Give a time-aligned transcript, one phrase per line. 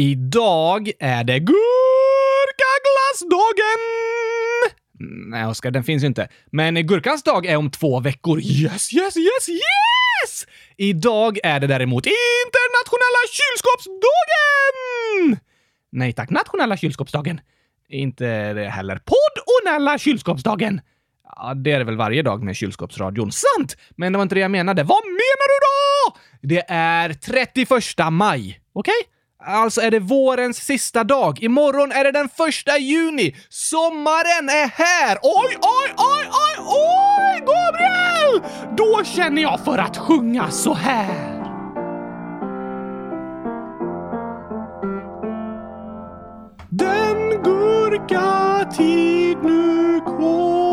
[0.00, 3.80] Idag är det gurkaglassdagen!
[5.30, 6.28] Nej, Oskar, den finns ju inte.
[6.52, 8.40] Men gurkans dag är om två veckor.
[8.40, 10.46] Yes, yes, yes, yes!
[10.76, 15.36] Idag är det däremot internationella kylskåpsdagen!
[15.92, 17.40] Nej tack, nationella kylskåpsdagen.
[17.88, 19.00] Inte det heller.
[19.04, 20.80] Poddonella kylskåpsdagen!
[21.24, 23.32] Ja, det är det väl varje dag med kylskåpsradion.
[23.32, 23.76] Sant!
[23.96, 24.82] Men det var inte det jag menade.
[24.82, 26.16] Vad menar du då?
[26.42, 27.68] Det är 31
[28.10, 28.60] maj.
[28.72, 28.72] Okej?
[28.72, 28.94] Okay?
[29.44, 31.42] Alltså är det vårens sista dag.
[31.42, 33.36] Imorgon är det den första juni.
[33.48, 35.18] Sommaren är här!
[35.22, 38.42] Oj, oj, oj, oj, oj, Gabriel!
[38.76, 41.40] Då känner jag för att sjunga så här.
[46.70, 50.69] Den gurka-tid nu kommer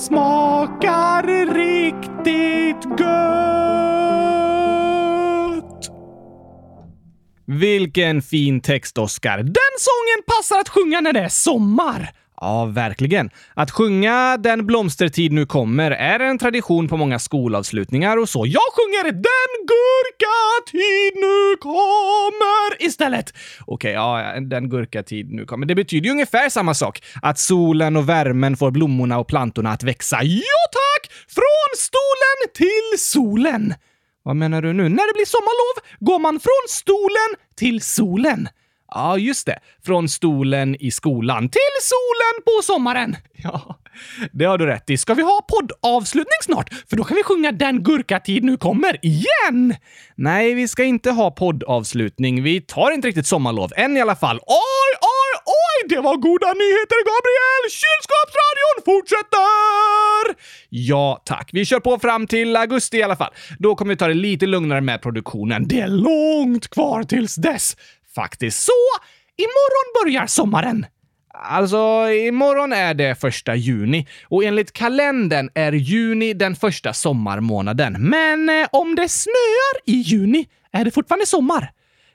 [0.00, 1.22] smakar
[1.54, 3.20] riktigt gött.
[7.46, 9.38] Vilken fin text, Oskar.
[9.38, 12.10] Den sången passar att sjunga när det är sommar.
[12.40, 13.30] Ja, verkligen.
[13.54, 18.46] Att sjunga Den blomstertid nu kommer är en tradition på många skolavslutningar och så.
[18.46, 23.34] Jag sjunger Den gurkatid nu kommer istället.
[23.66, 25.66] Okej, ja, Den gurkatid nu kommer.
[25.66, 27.02] Det betyder ju ungefär samma sak.
[27.22, 30.16] Att solen och värmen får blommorna och plantorna att växa.
[30.22, 31.12] Ja tack!
[31.28, 33.74] Från stolen till solen.
[34.22, 34.82] Vad menar du nu?
[34.82, 38.48] När det blir sommarlov går man från stolen till solen.
[38.90, 39.58] Ja, just det.
[39.86, 43.16] Från stolen i skolan till solen på sommaren.
[43.42, 43.78] Ja,
[44.32, 44.96] det har du rätt i.
[44.96, 46.70] Ska vi ha poddavslutning snart?
[46.90, 49.74] För då kan vi sjunga Den gurkatid nu kommer igen!
[50.14, 52.42] Nej, vi ska inte ha poddavslutning.
[52.42, 54.36] Vi tar inte riktigt sommarlov än i alla fall.
[54.36, 55.88] Oj, oj, oj!
[55.88, 57.64] Det var goda nyheter, Gabriel!
[57.80, 60.50] Kylskåpsradion fortsätter!
[60.68, 61.50] Ja, tack.
[61.52, 63.32] Vi kör på fram till augusti i alla fall.
[63.58, 65.68] Då kommer vi ta det lite lugnare med produktionen.
[65.68, 67.76] Det är långt kvar tills dess
[68.14, 68.62] faktiskt.
[68.62, 68.72] Så
[69.36, 70.86] imorgon börjar sommaren.
[71.34, 77.92] Alltså, imorgon är det första juni och enligt kalendern är juni den första sommarmånaden.
[78.08, 81.72] Men eh, om det snöar i juni är det fortfarande sommar.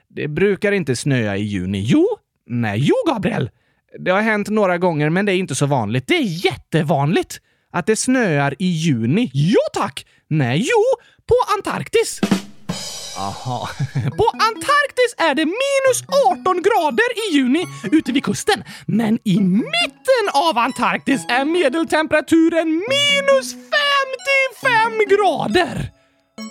[0.08, 1.80] Det brukar inte snöa i juni.
[1.80, 2.06] Jo,
[2.46, 3.50] nej, jo, Gabriel.
[3.98, 6.06] Det har hänt några gånger, men det är inte så vanligt.
[6.06, 7.40] Det är jättevanligt
[7.72, 9.30] att det snöar i juni.
[9.34, 10.06] Jo, tack!
[10.28, 10.82] Nej, jo,
[11.26, 12.20] på Antarktis.
[13.18, 13.68] Aha.
[14.16, 18.64] På Antarktis är det minus 18 grader i juni ute vid kusten.
[18.86, 25.90] Men i mitten av Antarktis är medeltemperaturen minus 55 grader.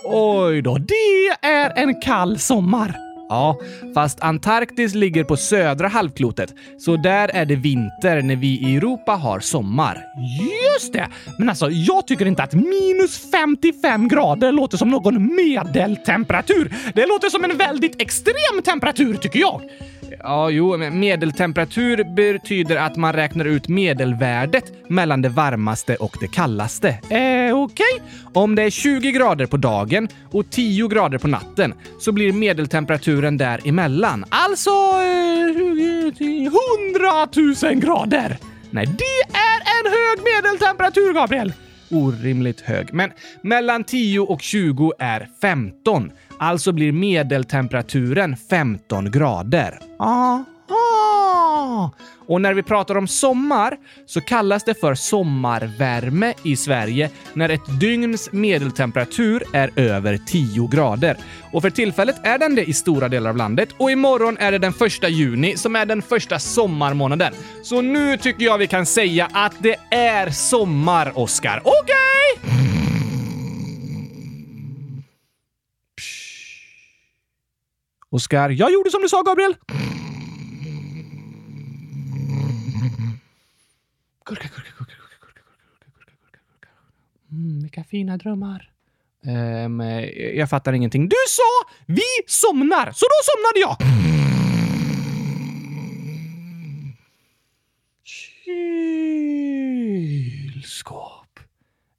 [0.04, 3.05] Oj då, det är en kall sommar.
[3.28, 3.58] Ja,
[3.94, 9.12] fast Antarktis ligger på södra halvklotet, så där är det vinter när vi i Europa
[9.12, 10.04] har sommar.
[10.74, 11.08] Just det!
[11.38, 16.74] Men alltså, jag tycker inte att minus 55 grader låter som någon medeltemperatur.
[16.94, 19.62] Det låter som en väldigt extrem temperatur, tycker jag.
[20.22, 26.88] Ja, jo, medeltemperatur betyder att man räknar ut medelvärdet mellan det varmaste och det kallaste.
[26.88, 27.52] Eh, okej?
[27.52, 27.82] Okay.
[28.32, 33.36] Om det är 20 grader på dagen och 10 grader på natten så blir medeltemperaturen
[33.36, 34.24] däremellan.
[34.28, 35.46] Alltså eh,
[37.62, 38.38] 100 000 grader!
[38.70, 41.52] Nej, det är en hög medeltemperatur, Gabriel!
[41.90, 42.94] Orimligt hög.
[42.94, 43.12] Men
[43.42, 46.10] mellan 10 och 20 är 15.
[46.38, 49.78] Alltså blir medeltemperaturen 15 grader.
[49.98, 50.44] Aha!
[52.28, 53.76] Och när vi pratar om sommar
[54.06, 61.16] så kallas det för sommarvärme i Sverige när ett dygns medeltemperatur är över 10 grader.
[61.52, 64.58] Och för tillfället är den det i stora delar av landet och imorgon är det
[64.58, 67.32] den första juni som är den första sommarmånaden.
[67.62, 71.60] Så nu tycker jag vi kan säga att det är sommar, Oskar.
[71.64, 71.94] Okej?
[72.42, 72.75] Okay?
[78.16, 79.56] Oskar, jag gjorde som du sa, Gabriel.
[84.26, 85.42] Gurka, gurka, gurka, gurka, gurka, gurka,
[85.98, 86.68] gurka, gurka, gurka.
[87.32, 88.70] Mm, vilka fina drömmar.
[89.64, 89.80] Um,
[90.36, 91.08] jag fattar ingenting.
[91.08, 91.42] Du sa
[91.86, 93.76] vi somnar, så då somnade jag.
[100.54, 101.40] Kylskåp.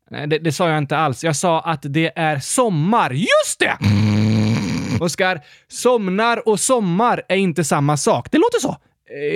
[0.10, 1.24] Nej, det, det sa jag inte alls.
[1.24, 3.12] Jag sa att det är sommar.
[3.12, 3.78] Just det!
[4.98, 5.06] Mm.
[5.06, 8.28] Oskar, somnar och sommar är inte samma sak.
[8.32, 8.78] Det låter så.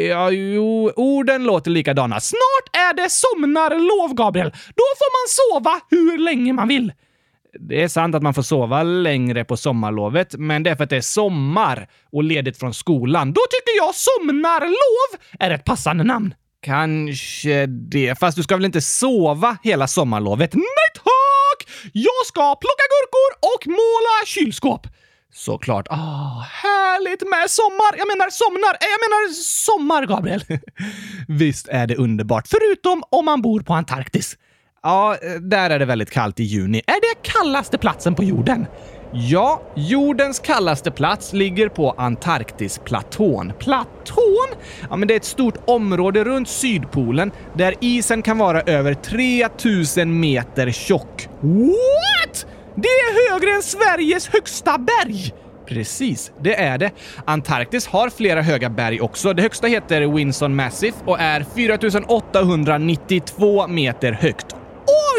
[0.10, 2.20] Ja, jo, orden låter likadana.
[2.20, 4.50] Snart är det somnarlov, Gabriel.
[4.52, 6.94] Då får man sova hur länge man vill.
[7.60, 10.90] Det är sant att man får sova längre på sommarlovet, men det är för att
[10.90, 13.34] det är sommar och ledigt från skolan.
[13.34, 16.34] Då tycker jag somnarlov är ett passande namn.
[16.62, 20.54] Kanske det, fast du ska väl inte sova hela sommarlovet?
[20.54, 21.70] Nej tack!
[21.94, 24.88] Jag ska plocka gurkor och måla kylskåp.
[25.34, 25.88] Såklart.
[25.90, 27.98] Ah, härligt med sommar!
[27.98, 28.74] Jag menar somnar!
[28.74, 30.44] Eh, jag menar sommar, Gabriel!
[31.28, 34.38] Visst är det underbart, förutom om man bor på Antarktis.
[34.84, 36.82] Ja, eh, där är det väldigt kallt i juni.
[36.88, 38.66] Är det kallaste platsen på jorden?
[39.14, 43.54] Ja, jordens kallaste plats ligger på Antarktisplatån.
[43.60, 44.48] Platån?
[44.90, 50.20] Ja, men det är ett stort område runt Sydpolen där isen kan vara över 3000
[50.20, 51.28] meter tjock.
[51.42, 52.46] What?
[52.76, 55.34] Det är högre än Sveriges högsta berg!
[55.68, 56.92] Precis, det är det.
[57.26, 59.34] Antarktis har flera höga berg också.
[59.34, 64.56] Det högsta heter Winson Massif och är 4892 meter högt.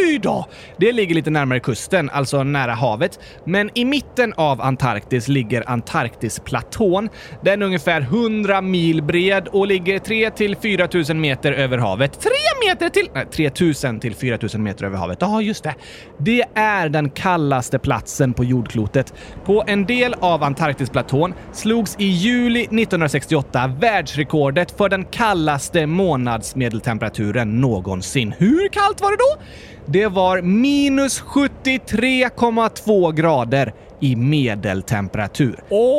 [0.03, 0.47] Oj då!
[0.77, 3.21] Det ligger lite närmare kusten, alltså nära havet.
[3.45, 7.09] Men i mitten av Antarktis ligger Antarktisplatån.
[7.43, 12.21] Den är ungefär 100 mil bred och ligger 3 till 4 000 meter över havet.
[12.21, 12.31] 3
[12.67, 13.09] meter till...
[13.15, 13.51] Nej, 3
[13.91, 15.19] 000 till 4 000 meter över havet.
[15.21, 15.75] Ja, just det.
[16.19, 19.15] Det är den kallaste platsen på jordklotet.
[19.45, 28.35] På en del av Antarktisplatån slogs i juli 1968 världsrekordet för den kallaste månadsmedeltemperaturen någonsin.
[28.39, 29.43] Hur kallt var det då?
[29.87, 35.61] Det var minus 73,2 grader i medeltemperatur.
[35.71, 35.93] Oj!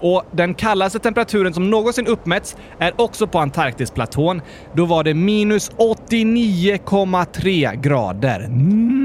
[0.00, 4.42] Och den kallaste temperaturen som någonsin uppmätts är också på Antarktisplatån.
[4.74, 8.46] Då var det minus 89,3 grader.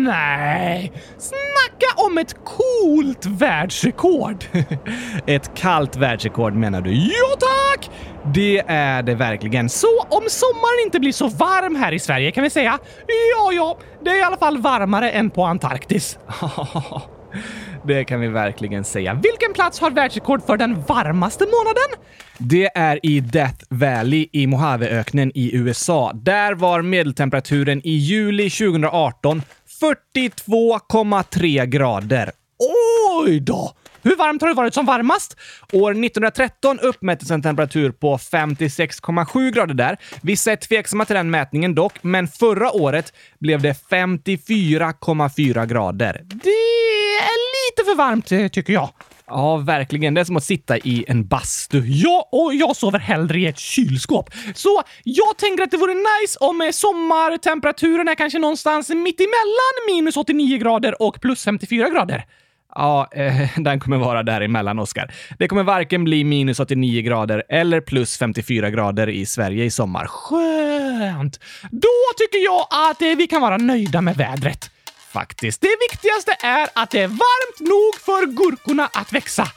[0.06, 0.92] Nej!
[1.18, 4.46] Snacka om ett coolt världsrekord!
[5.28, 6.94] ett kallt världsrekord menar du?
[6.94, 7.90] Ja tack!
[8.34, 9.70] Det är det verkligen.
[9.70, 12.80] Så om sommaren inte blir så varm här i Sverige kan vi säga,
[13.38, 16.20] ja, ja, det är i alla fall varmare än på Antarktis.
[17.88, 19.14] Det kan vi verkligen säga.
[19.14, 22.06] Vilken plats har världsrekord för den varmaste månaden?
[22.38, 26.12] Det är i Death Valley i Mojaveöknen i USA.
[26.14, 29.42] Där var medeltemperaturen i juli 2018
[29.82, 32.32] 42,3 grader.
[33.24, 33.72] Oj då!
[34.06, 35.38] Hur varmt har det varit som varmast?
[35.74, 39.98] År 1913 uppmättes en temperatur på 56,7 grader där.
[40.22, 46.22] Vissa är tveksamma till den mätningen dock, men förra året blev det 54,4 grader.
[46.24, 46.50] Det
[47.20, 48.90] är lite för varmt eh, tycker jag.
[49.28, 50.14] Ja, verkligen.
[50.14, 51.84] Det är som att sitta i en bastu.
[51.86, 54.30] Ja, och jag sover hellre i ett kylskåp.
[54.56, 59.96] Så jag tänker att det vore nice om eh, sommartemperaturen är kanske någonstans mitt emellan
[59.96, 62.26] minus 89 grader och plus 54 grader.
[62.76, 65.14] Ja, eh, den kommer vara däremellan, Oskar.
[65.40, 70.08] Det kommer varken bli minus 89 grader eller plus 54 grader i Sverige i sommar.
[70.08, 71.40] Skönt!
[71.72, 74.70] Då tycker jag att vi kan vara nöjda med vädret.
[75.14, 75.62] Faktiskt.
[75.62, 79.48] Det viktigaste är att det är varmt nog för gurkorna att växa.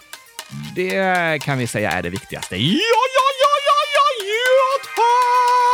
[0.74, 2.56] Det kan vi säga är det viktigaste.
[2.56, 2.72] Ja,
[3.16, 5.67] ja, ja, ja, ja, ja, tack!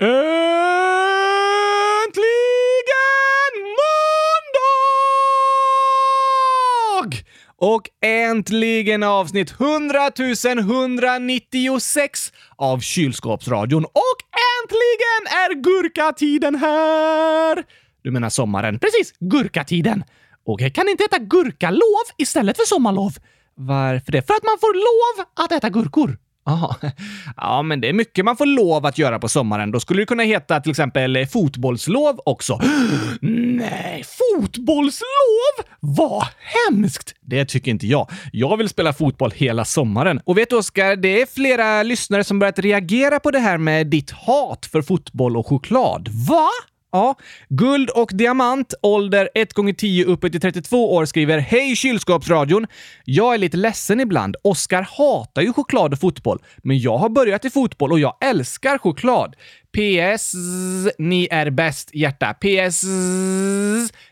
[0.00, 0.14] Äntligen
[6.98, 7.16] måndag!
[7.56, 10.10] Och äntligen avsnitt 100
[10.58, 13.84] 196 av Kylskåpsradion.
[13.84, 14.18] Och
[14.62, 17.64] äntligen är gurkatiden här!
[18.02, 18.78] Du menar sommaren?
[18.78, 20.04] Precis, gurkatiden.
[20.46, 23.12] Och kan ni inte äta gurkalov istället för sommarlov?
[23.54, 24.26] Varför det?
[24.26, 26.18] För att man får lov att äta gurkor.
[26.48, 26.76] Aha.
[27.36, 29.70] Ja, men det är mycket man får lov att göra på sommaren.
[29.70, 32.60] Då skulle det kunna heta till exempel fotbollslov också.
[33.20, 35.64] Nej, fotbollslov?
[35.80, 37.14] Vad hemskt!
[37.20, 38.10] Det tycker inte jag.
[38.32, 40.20] Jag vill spela fotboll hela sommaren.
[40.24, 43.86] Och vet du, Oskar, det är flera lyssnare som börjat reagera på det här med
[43.86, 46.08] ditt hat för fotboll och choklad.
[46.28, 46.48] Va?
[46.92, 47.14] Ja,
[47.48, 52.66] Guld och Diamant, ålder 1 gånger 10 uppe till 32 år skriver Hej kylskåpsradion!
[53.04, 54.36] Jag är lite ledsen ibland.
[54.42, 58.78] Oskar hatar ju choklad och fotboll, men jag har börjat i fotboll och jag älskar
[58.78, 59.36] choklad.
[59.72, 60.32] PS.
[60.98, 62.34] Ni är bäst, hjärta.
[62.34, 62.82] PS.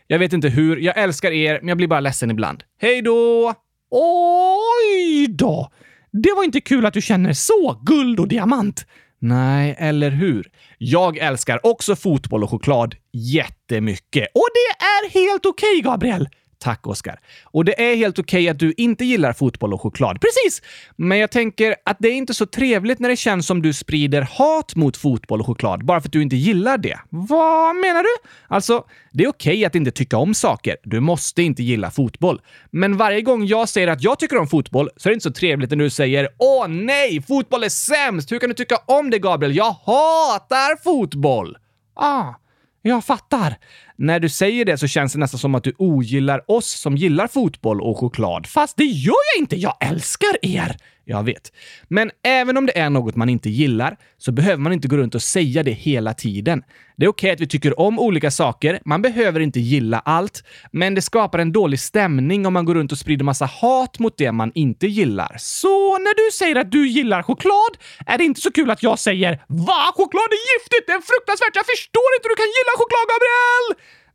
[0.07, 0.77] Jag vet inte hur.
[0.77, 2.63] Jag älskar er, men jag blir bara ledsen ibland.
[2.81, 3.53] Hej då!
[3.91, 5.71] Oj då!
[6.11, 8.85] Det var inte kul att du känner så, guld och diamant.
[9.19, 10.47] Nej, eller hur?
[10.77, 14.27] Jag älskar också fotboll och choklad jättemycket.
[14.33, 16.27] Och det är helt okej, okay, Gabriel.
[16.59, 17.19] Tack, Oskar.
[17.43, 20.21] Och det är helt okej okay att du inte gillar fotboll och choklad.
[20.21, 20.61] Precis!
[20.95, 24.21] Men jag tänker att det är inte så trevligt när det känns som du sprider
[24.21, 26.99] hat mot fotboll och choklad bara för att du inte gillar det.
[27.09, 28.29] Vad menar du?
[28.47, 30.77] Alltså, det är okej okay att inte tycka om saker.
[30.83, 32.41] Du måste inte gilla fotboll.
[32.71, 35.33] Men varje gång jag säger att jag tycker om fotboll så är det inte så
[35.33, 38.31] trevligt när du säger “Åh nej, fotboll är sämst!
[38.31, 39.55] Hur kan du tycka om det, Gabriel?
[39.55, 41.57] Jag hatar fotboll!”
[41.95, 42.33] Ah,
[42.81, 43.57] jag fattar.
[43.97, 47.27] När du säger det så känns det nästan som att du ogillar oss som gillar
[47.27, 48.47] fotboll och choklad.
[48.47, 49.55] Fast det gör jag inte!
[49.55, 50.77] Jag älskar er!
[51.09, 51.51] Jag vet.
[51.87, 55.15] Men även om det är något man inte gillar så behöver man inte gå runt
[55.15, 56.63] och säga det hela tiden.
[56.97, 60.43] Det är okej okay att vi tycker om olika saker, man behöver inte gilla allt,
[60.71, 64.17] men det skapar en dålig stämning om man går runt och sprider massa hat mot
[64.17, 65.35] det man inte gillar.
[65.39, 67.73] Så när du säger att du gillar choklad
[68.05, 69.81] är det inte så kul att jag säger “Va?
[69.95, 70.87] Choklad är giftigt!
[70.87, 71.55] Det är fruktansvärt!
[71.55, 73.65] Jag förstår inte hur du kan gilla choklad, Gabriel!”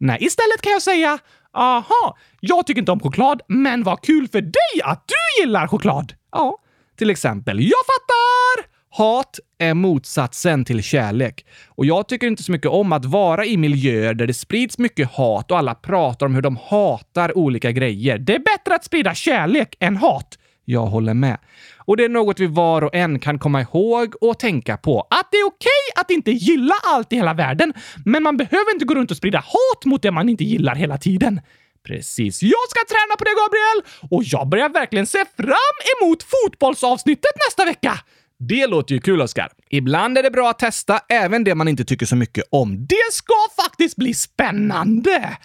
[0.02, 1.18] Nej, istället kan jag säga
[1.52, 6.14] “Aha, jag tycker inte om choklad, men vad kul för dig att du gillar choklad!”
[6.32, 6.59] Ja,
[6.99, 11.47] till exempel “Jag fattar!” Hat är motsatsen till kärlek.
[11.68, 15.11] Och jag tycker inte så mycket om att vara i miljöer där det sprids mycket
[15.11, 18.18] hat och alla pratar om hur de hatar olika grejer.
[18.18, 20.38] Det är bättre att sprida kärlek än hat.
[20.64, 21.38] Jag håller med.
[21.85, 25.01] Och det är något vi var och en kan komma ihåg och tänka på.
[25.01, 27.73] Att det är okej okay att inte gilla allt i hela världen,
[28.05, 30.99] men man behöver inte gå runt och sprida hat mot det man inte gillar hela
[30.99, 31.41] tiden.
[31.87, 32.43] Precis.
[32.43, 34.09] Jag ska träna på det, Gabriel!
[34.11, 38.01] Och jag börjar verkligen se fram emot fotbollsavsnittet nästa vecka!
[38.49, 39.49] Det låter ju kul, Oskar.
[39.71, 42.87] Ibland är det bra att testa även det man inte tycker så mycket om.
[42.87, 43.35] Det ska
[43.65, 45.37] faktiskt bli spännande!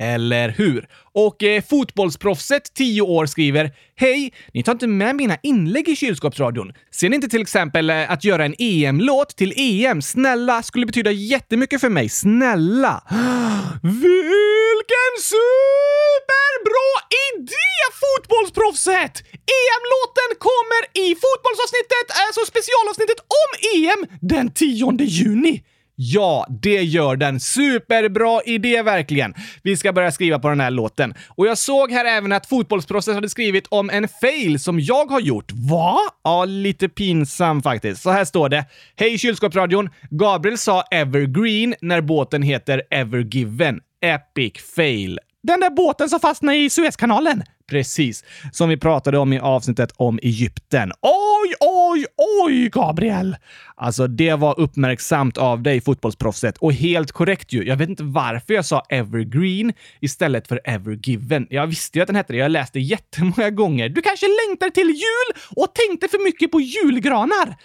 [0.00, 0.88] Eller hur?
[1.14, 4.32] Och eh, fotbollsproffset 10 år skriver “Hej!
[4.54, 6.72] Ni tar inte med mina inlägg i kylskåpsradion.
[6.90, 10.02] Ser ni inte till exempel eh, att göra en EM-låt till EM?
[10.02, 12.08] Snälla, skulle betyda jättemycket för mig.
[12.08, 13.02] Snälla!”
[13.82, 16.92] Vilken superbra
[17.28, 17.68] idé,
[18.02, 19.14] fotbollsproffset!
[19.58, 25.62] EM-låten kommer i fotbollsavsnittet, alltså specialavsnittet om EM, den 10 juni.
[25.98, 27.40] Ja, det gör den.
[27.40, 29.34] Superbra idé verkligen.
[29.62, 31.14] Vi ska börja skriva på den här låten.
[31.28, 35.20] Och jag såg här även att Fotbollsproffset hade skrivit om en fail som jag har
[35.20, 35.52] gjort.
[35.52, 35.98] Va?
[36.24, 38.02] Ja, lite pinsam faktiskt.
[38.02, 38.64] Så här står det.
[38.96, 39.90] Hej kylskåpsradion!
[40.10, 43.80] Gabriel sa Evergreen när båten heter Evergiven.
[44.00, 45.18] Epic fail.
[45.42, 47.42] Den där båten som fastnade i Suezkanalen?
[47.68, 50.92] Precis, som vi pratade om i avsnittet om Egypten.
[51.00, 52.06] Oj, oj,
[52.44, 53.36] oj, Gabriel!
[53.74, 56.58] Alltså, det var uppmärksamt av dig, fotbollsproffset.
[56.58, 57.64] Och helt korrekt ju.
[57.64, 61.46] Jag vet inte varför jag sa evergreen istället för evergiven.
[61.50, 62.38] Jag visste ju att den hette det.
[62.38, 63.88] Jag läste jättemånga gånger.
[63.88, 67.56] Du kanske längtar till jul och tänkte för mycket på julgranar?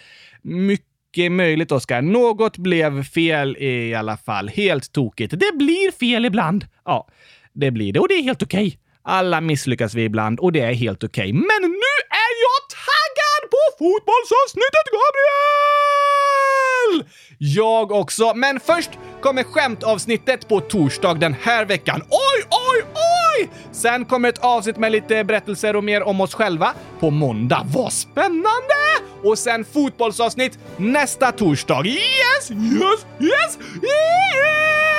[0.42, 2.02] Mycket möjligt, Oskar.
[2.02, 4.50] Något blev fel i alla fall.
[4.50, 5.32] Helt tokigt.
[5.32, 6.66] Det blir fel ibland.
[6.86, 7.08] Ja,
[7.54, 8.68] det blir det och det är helt okej.
[8.68, 8.78] Okay.
[9.04, 11.22] Alla misslyckas vi ibland och det är helt okej.
[11.22, 11.34] Okay.
[11.34, 16.32] Men nu är jag taggad på fotbollsavsnittet, Gabriel!
[17.38, 18.90] Jag också, men först
[19.22, 22.02] kommer skämtavsnittet på torsdag den här veckan.
[22.10, 23.50] Oj, oj, oj!
[23.72, 27.66] Sen kommer ett avsnitt med lite berättelser och mer om oss själva på måndag.
[27.66, 28.82] Vad spännande!
[29.24, 31.86] Och sen fotbollsavsnitt nästa torsdag.
[31.86, 34.91] Yes, yes, yes, yes!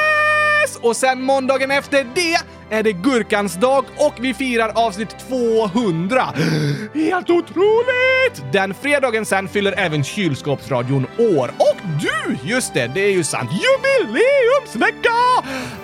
[0.82, 2.38] Och sen måndagen efter det
[2.76, 6.22] är det Gurkans dag och vi firar avsnitt 200.
[6.94, 8.52] Helt otroligt!
[8.52, 11.48] Den fredagen sen fyller även Kylskåpsradion år.
[11.48, 12.38] Och du!
[12.48, 13.50] Just det, det är ju sant.
[13.52, 15.14] Jubileumsvecka!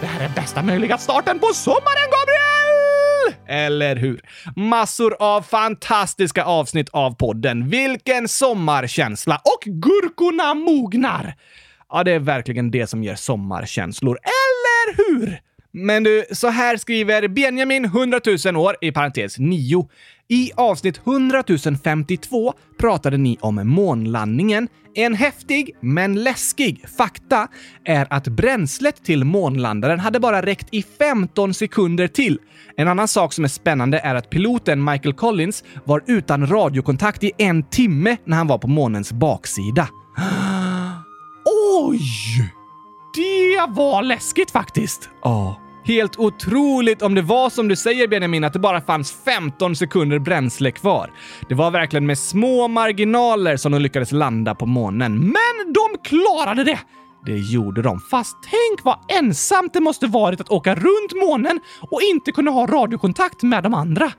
[0.01, 3.35] Det här är bästa möjliga starten på sommaren, Gabriel!
[3.49, 4.21] Eller hur?
[4.57, 7.69] Massor av fantastiska avsnitt av podden.
[7.69, 9.41] Vilken sommarkänsla!
[9.45, 11.35] Och gurkorna mognar!
[11.91, 14.19] Ja, det är verkligen det som ger sommarkänslor.
[14.89, 15.39] Eller hur?
[15.73, 19.89] Men du, så här skriver Benjamin 100 000 år, i parentes 9.
[20.29, 21.45] I avsnitt 100
[21.85, 24.69] 052 pratade ni om månlandningen.
[24.95, 27.49] En häftig, men läskig fakta
[27.85, 32.39] är att bränslet till månlandaren hade bara räckt i 15 sekunder till.
[32.77, 37.33] En annan sak som är spännande är att piloten Michael Collins var utan radiokontakt i
[37.39, 39.89] en timme när han var på månens baksida.
[41.83, 42.01] Oj!
[43.15, 45.11] Det var läskigt faktiskt.
[45.23, 45.61] Ja.
[45.85, 50.19] Helt otroligt om det var som du säger Benjamin, att det bara fanns 15 sekunder
[50.19, 51.13] bränsle kvar.
[51.49, 55.19] Det var verkligen med små marginaler som de lyckades landa på månen.
[55.19, 56.79] Men de klarade det!
[57.27, 58.01] Det gjorde de.
[58.01, 61.61] Fast tänk vad ensamt det måste varit att åka runt månen
[61.91, 64.13] och inte kunna ha radiokontakt med de andra.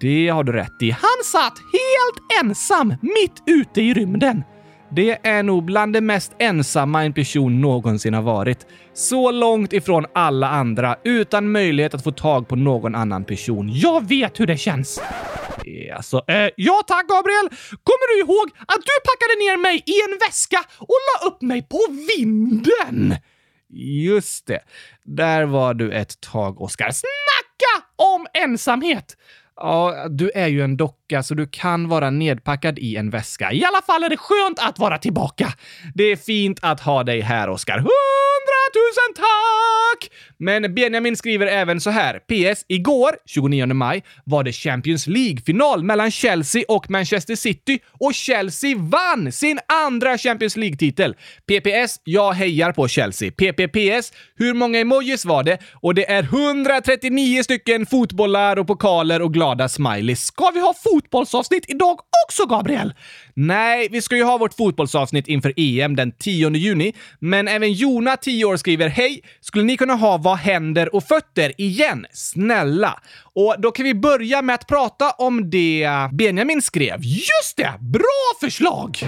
[0.00, 0.90] Det har du rätt i.
[0.90, 4.44] Han satt helt ensam mitt ute i rymden.
[4.94, 8.66] Det är nog bland det mest ensamma en person någonsin har varit.
[8.94, 13.70] Så långt ifrån alla andra, utan möjlighet att få tag på någon annan person.
[13.72, 15.02] Jag vet hur det känns.
[15.96, 17.48] Alltså, eh, ja tack Gabriel!
[17.82, 21.62] Kommer du ihåg att du packade ner mig i en väska och la upp mig
[21.62, 21.80] på
[22.16, 23.16] vinden?
[24.04, 24.60] Just det.
[25.04, 26.90] Där var du ett tag, Oskar.
[26.90, 29.16] Snacka om ensamhet!
[29.56, 33.52] Ja, du är ju en docka så du kan vara nedpackad i en väska.
[33.52, 35.48] I alla fall är det skönt att vara tillbaka.
[35.94, 37.84] Det är fint att ha dig här, Oskar.
[38.72, 40.10] TUSEN tack!
[40.38, 42.18] Men Benjamin skriver även så här.
[42.18, 42.64] PS.
[42.68, 49.32] Igår, 29 maj, var det Champions League-final mellan Chelsea och Manchester City och Chelsea vann
[49.32, 51.16] sin andra Champions League-titel.
[51.46, 52.00] PPS.
[52.04, 53.30] Jag hejar på Chelsea.
[53.30, 54.12] PPPS.
[54.36, 55.58] Hur många emojis var det?
[55.74, 60.24] Och det är 139 stycken fotbollar och pokaler och glada smileys.
[60.24, 62.94] Ska vi ha fotbollsavsnitt idag också, Gabriel?
[63.34, 68.16] Nej, vi ska ju ha vårt fotbollsavsnitt inför EM den 10 juni, men även Jona,
[68.16, 69.22] 10 år, skriver “Hej!
[69.40, 72.06] Skulle ni kunna ha Vad händer och fötter igen?
[72.12, 73.00] Snälla!”
[73.34, 76.96] Och då kan vi börja med att prata om det Benjamin skrev.
[77.02, 77.72] Just det!
[77.80, 78.98] Bra förslag!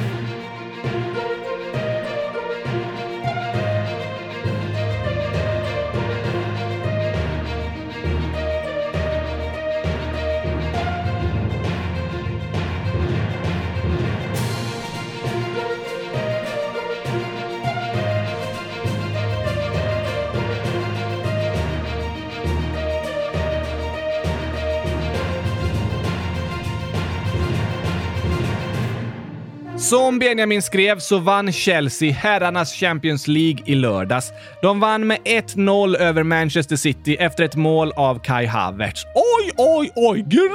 [29.77, 34.33] Som Benjamin skrev så vann Chelsea herrarnas Champions League i lördags.
[34.63, 39.05] De vann med 1-0 över Manchester City efter ett mål av Kai Havertz.
[39.15, 40.25] Oj, oj, oj!
[40.29, 40.49] Grattis!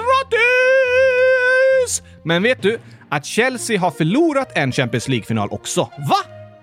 [2.23, 5.81] Men vet du att Chelsea har förlorat en Champions League-final också?
[5.81, 6.17] Va?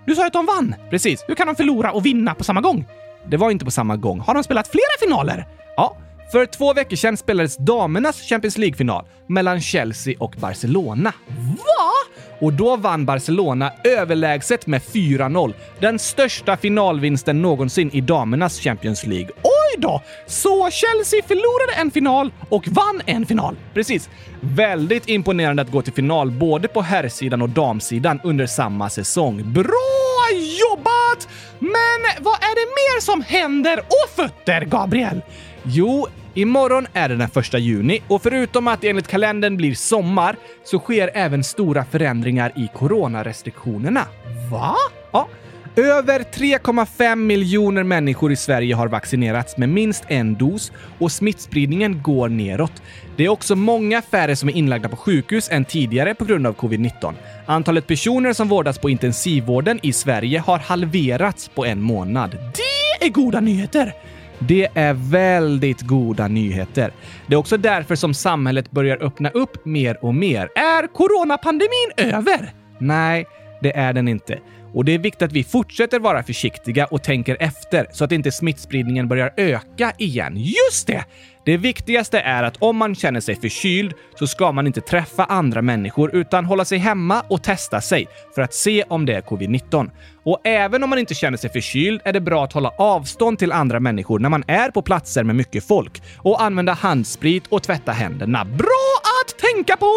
[0.05, 0.75] Du sa ju att de vann!
[0.89, 1.25] Precis.
[1.27, 2.85] Hur kan de förlora och vinna på samma gång?
[3.27, 4.19] Det var inte på samma gång.
[4.19, 5.47] Har de spelat flera finaler?
[5.75, 5.97] Ja,
[6.31, 11.13] för två veckor sedan spelades damernas Champions League-final mellan Chelsea och Barcelona.
[11.37, 11.91] Va?
[12.39, 15.53] Och då vann Barcelona överlägset med 4-0.
[15.79, 19.29] Den största finalvinsten någonsin i damernas Champions League.
[19.43, 20.01] Oj då!
[20.27, 23.55] Så Chelsea förlorade en final och vann en final.
[23.73, 24.09] Precis.
[24.41, 29.53] Väldigt imponerande att gå till final både på herrsidan och damsidan under samma säsong.
[29.53, 31.27] Bra jobbat!
[31.59, 35.21] Men vad är det mer som händer och fötter, Gabriel?
[35.69, 40.35] Jo, imorgon är det den första juni och förutom att det enligt kalendern blir sommar
[40.63, 44.05] så sker även stora förändringar i coronarestriktionerna.
[44.51, 44.75] Va?
[45.11, 45.27] Ja.
[45.75, 52.29] Över 3,5 miljoner människor i Sverige har vaccinerats med minst en dos och smittspridningen går
[52.29, 52.81] neråt.
[53.15, 56.55] Det är också många färre som är inlagda på sjukhus än tidigare på grund av
[56.55, 57.13] covid-19.
[57.45, 62.31] Antalet personer som vårdas på intensivvården i Sverige har halverats på en månad.
[62.31, 63.93] Det är goda nyheter!
[64.39, 66.91] Det är väldigt goda nyheter.
[67.27, 70.49] Det är också därför som samhället börjar öppna upp mer och mer.
[70.55, 72.53] Är coronapandemin över?
[72.79, 73.25] Nej,
[73.61, 74.39] det är den inte.
[74.73, 78.31] Och det är viktigt att vi fortsätter vara försiktiga och tänker efter så att inte
[78.31, 80.33] smittspridningen börjar öka igen.
[80.37, 81.05] Just det!
[81.47, 85.61] Det viktigaste är att om man känner sig förkyld så ska man inte träffa andra
[85.61, 89.91] människor utan hålla sig hemma och testa sig för att se om det är covid-19.
[90.23, 93.51] Och även om man inte känner sig förkyld är det bra att hålla avstånd till
[93.51, 97.91] andra människor när man är på platser med mycket folk och använda handsprit och tvätta
[97.91, 98.45] händerna.
[98.45, 99.93] Bra att tänka på!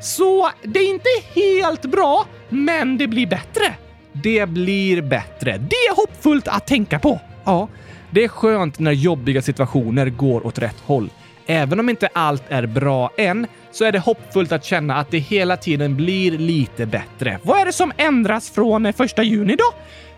[0.00, 3.74] Så det är inte helt bra, men det blir bättre.
[4.12, 5.58] Det blir bättre.
[5.58, 7.20] Det är hoppfullt att tänka på.
[7.44, 7.68] Ja,
[8.10, 11.10] det är skönt när jobbiga situationer går åt rätt håll.
[11.46, 15.18] Även om inte allt är bra än, så är det hoppfullt att känna att det
[15.18, 17.38] hela tiden blir lite bättre.
[17.42, 19.74] Vad är det som ändras från 1 juni då?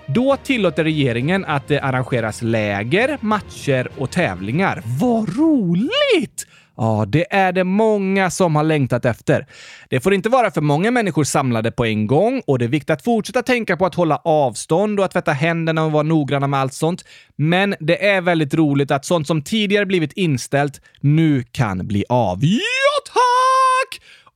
[0.07, 4.83] Då tillåter regeringen att det arrangeras läger, matcher och tävlingar.
[5.01, 6.47] Vad roligt!
[6.77, 9.47] Ja, det är det många som har längtat efter.
[9.89, 12.91] Det får inte vara för många människor samlade på en gång och det är viktigt
[12.91, 16.61] att fortsätta tänka på att hålla avstånd och att tvätta händerna och vara noggranna med
[16.61, 17.05] allt sånt.
[17.37, 22.39] Men det är väldigt roligt att sånt som tidigare blivit inställt nu kan bli av.
[22.45, 23.54] Ja, tack!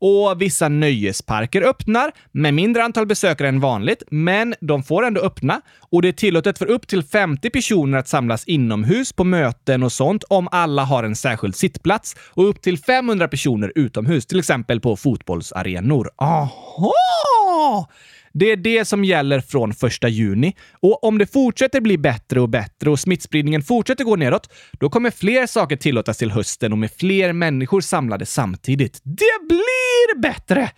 [0.01, 5.61] Och vissa nöjesparker öppnar med mindre antal besökare än vanligt, men de får ändå öppna.
[5.91, 9.93] Och det är tillåtet för upp till 50 personer att samlas inomhus på möten och
[9.93, 14.81] sånt om alla har en särskild sittplats och upp till 500 personer utomhus, till exempel
[14.81, 16.11] på fotbollsarenor.
[16.17, 17.89] Aha!
[18.33, 20.57] Det är det som gäller från första juni.
[20.81, 25.11] Och om det fortsätter bli bättre och bättre och smittspridningen fortsätter gå neråt, då kommer
[25.11, 29.01] fler saker tillåtas till hösten och med fler människor samlade samtidigt.
[29.05, 30.71] Det blir bättre!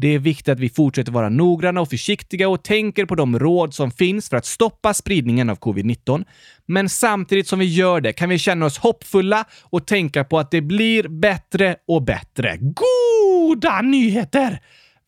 [0.00, 3.74] Det är viktigt att vi fortsätter vara noggranna och försiktiga och tänker på de råd
[3.74, 6.24] som finns för att stoppa spridningen av covid-19.
[6.66, 10.50] Men samtidigt som vi gör det kan vi känna oss hoppfulla och tänka på att
[10.50, 12.58] det blir bättre och bättre.
[12.60, 14.60] Goda nyheter!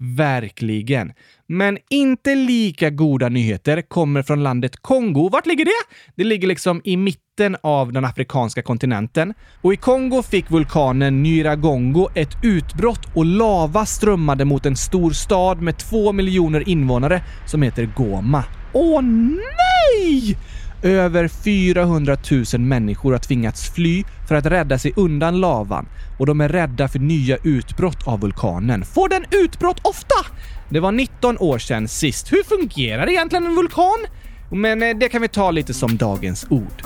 [0.03, 1.13] Verkligen.
[1.47, 5.29] Men inte lika goda nyheter kommer från landet Kongo.
[5.29, 5.95] Vart ligger det?
[6.17, 9.35] Det ligger liksom i mitten av den afrikanska kontinenten.
[9.61, 15.63] Och i Kongo fick vulkanen Nyiragongo ett utbrott och lava strömmade mot en stor stad
[15.63, 18.45] med två miljoner invånare som heter Goma.
[18.73, 20.37] Åh nej!
[20.83, 25.87] Över 400 000 människor har tvingats fly för att rädda sig undan lavan
[26.19, 28.85] och de är rädda för nya utbrott av vulkanen.
[28.85, 30.15] Får den utbrott ofta?
[30.69, 32.33] Det var 19 år sedan sist.
[32.33, 34.07] Hur fungerar egentligen en vulkan?
[34.51, 36.83] Men eh, det kan vi ta lite som dagens ord.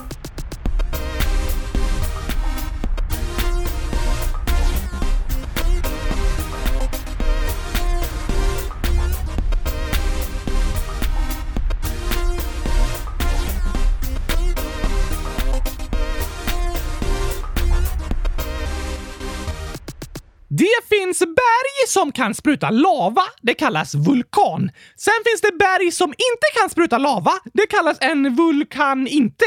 [20.58, 23.22] Det finns berg som kan spruta lava.
[23.42, 24.70] Det kallas vulkan.
[24.96, 27.32] Sen finns det berg som inte kan spruta lava.
[27.54, 29.44] Det kallas en vulkan inte.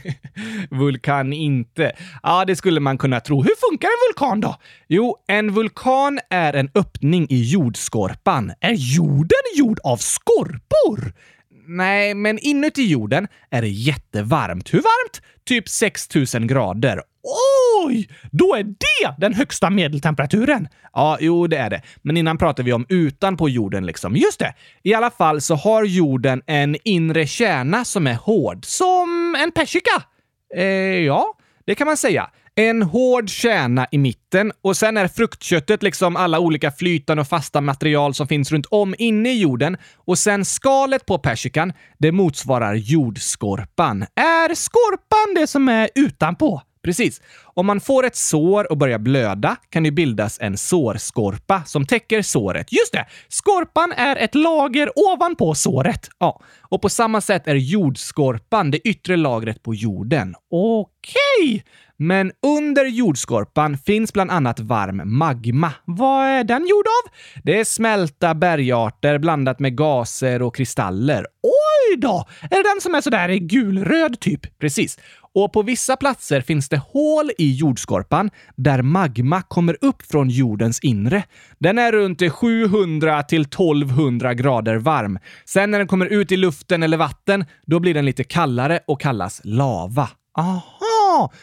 [0.70, 1.92] vulkan inte.
[2.22, 3.42] Ja, det skulle man kunna tro.
[3.42, 4.56] Hur funkar en vulkan då?
[4.88, 8.52] Jo, en vulkan är en öppning i jordskorpan.
[8.60, 11.12] Är jorden gjord av skorpor?
[11.66, 14.74] Nej, men inuti jorden är det jättevarmt.
[14.74, 15.22] Hur varmt?
[15.48, 17.02] Typ 6000 grader.
[17.84, 18.08] Oj!
[18.32, 20.68] Då är det den högsta medeltemperaturen!
[20.92, 21.82] Ja, jo, det är det.
[22.02, 24.16] Men innan pratar vi om utanpå jorden liksom.
[24.16, 24.54] Just det!
[24.82, 28.64] I alla fall så har jorden en inre kärna som är hård.
[28.64, 30.02] Som en persika!
[30.56, 30.64] Eh,
[31.04, 31.34] ja,
[31.66, 32.30] det kan man säga.
[32.54, 37.60] En hård kärna i mitten och sen är fruktköttet liksom alla olika flytande och fasta
[37.60, 42.74] material som finns runt om inne i jorden och sen skalet på persikan, det motsvarar
[42.74, 44.02] jordskorpan.
[44.02, 46.62] Är skorpan det som är utanpå?
[46.88, 47.20] Precis.
[47.44, 52.22] Om man får ett sår och börjar blöda kan det bildas en sårskorpa som täcker
[52.22, 52.72] såret.
[52.72, 53.06] Just det!
[53.28, 56.08] Skorpan är ett lager ovanpå såret.
[56.18, 60.34] Ja, och på samma sätt är jordskorpan det yttre lagret på jorden.
[60.50, 61.14] Okej!
[61.40, 61.62] Okay.
[62.00, 65.72] Men under jordskorpan finns bland annat varm magma.
[65.84, 67.12] Vad är den gjord av?
[67.44, 71.26] Det är smälta bergarter blandat med gaser och kristaller.
[71.42, 72.26] Oj då!
[72.42, 74.58] Är det den som är sådär gulröd typ?
[74.58, 74.98] Precis.
[75.34, 80.80] Och på vissa platser finns det hål i jordskorpan där magma kommer upp från jordens
[80.80, 81.24] inre.
[81.58, 85.18] Den är runt 700 till 1200 grader varm.
[85.44, 89.00] Sen när den kommer ut i luften eller vatten, då blir den lite kallare och
[89.00, 90.08] kallas lava.
[90.38, 90.77] Aha!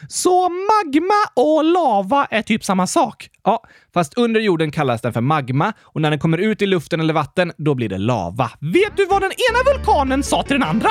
[0.09, 3.29] Så magma och lava är typ samma sak?
[3.43, 6.99] Ja, fast under jorden kallas den för magma och när den kommer ut i luften
[6.99, 8.51] eller vatten, då blir det lava.
[8.59, 10.89] Vet du vad den ena vulkanen sa till den andra?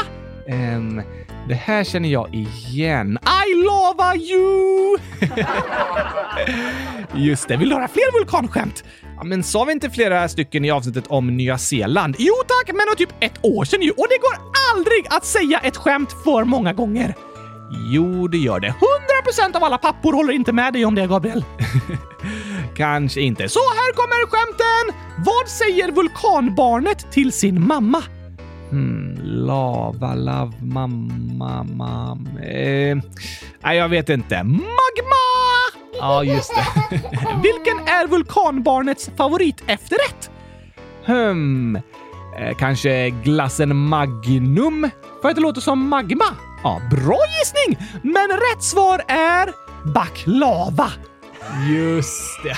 [0.48, 1.02] Um,
[1.48, 3.18] det här känner jag igen.
[3.46, 4.98] I lova you!
[7.26, 8.84] Just det, vill du höra fler vulkanskämt?
[9.16, 12.16] Ja, men sa vi inte flera stycken i avsnittet om Nya Zeeland?
[12.18, 14.34] Jo tack, men det typ ett år sedan ju och det går
[14.72, 17.14] aldrig att säga ett skämt för många gånger.
[17.70, 18.74] Jo, det gör det.
[19.48, 21.44] 100% av alla pappor håller inte med dig om det, Gabriel.
[22.76, 23.48] Kanske inte.
[23.48, 25.00] Så här kommer skämten!
[25.24, 28.02] Vad säger vulkanbarnet till sin mamma?
[28.70, 32.26] Hmm, lava, lav, mamma, mam...
[32.42, 32.96] Eh,
[33.62, 34.42] nej, jag vet inte.
[34.44, 35.24] Magma!
[36.00, 36.96] Ja, just det.
[37.42, 40.30] Vilken är vulkanbarnets favoritefterrätt?
[41.06, 41.76] Hmm,
[42.38, 44.90] eh, kanske glassen Magnum?
[45.22, 46.24] För att det låter som magma?
[46.64, 47.78] Ja, bra gissning!
[48.02, 49.48] Men rätt svar är
[49.94, 50.92] baklava.
[51.70, 52.56] Just det.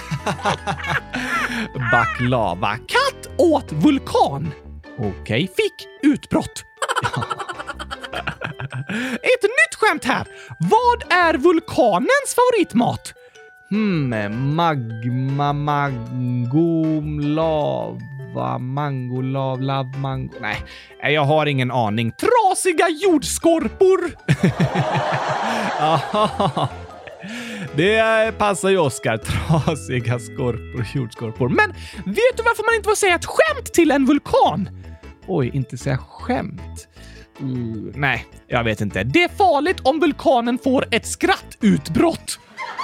[1.93, 2.77] baklava.
[2.77, 4.53] Katt åt vulkan.
[4.99, 6.65] Okej, okay, fick utbrott.
[9.13, 10.27] Ett nytt skämt här!
[10.59, 13.15] Vad är vulkanens favoritmat?
[13.71, 17.99] Hmm, magma, mango, lava,
[18.59, 20.33] mango, lav, lav, mango...
[20.41, 20.57] Nej,
[21.15, 22.13] jag har ingen aning.
[22.13, 24.11] Trasiga jordskorpor!
[27.77, 29.17] Det passar ju Oskar.
[29.17, 31.49] Trasiga skorpor, jordskorpor.
[31.49, 31.71] Men
[32.05, 34.69] vet du varför man inte får säga ett skämt till en vulkan?
[35.27, 36.89] Oj, inte säga skämt.
[37.43, 39.05] Uh, nej, jag vet inte.
[39.05, 42.39] Det är farligt om vulkanen får ett skrattutbrott.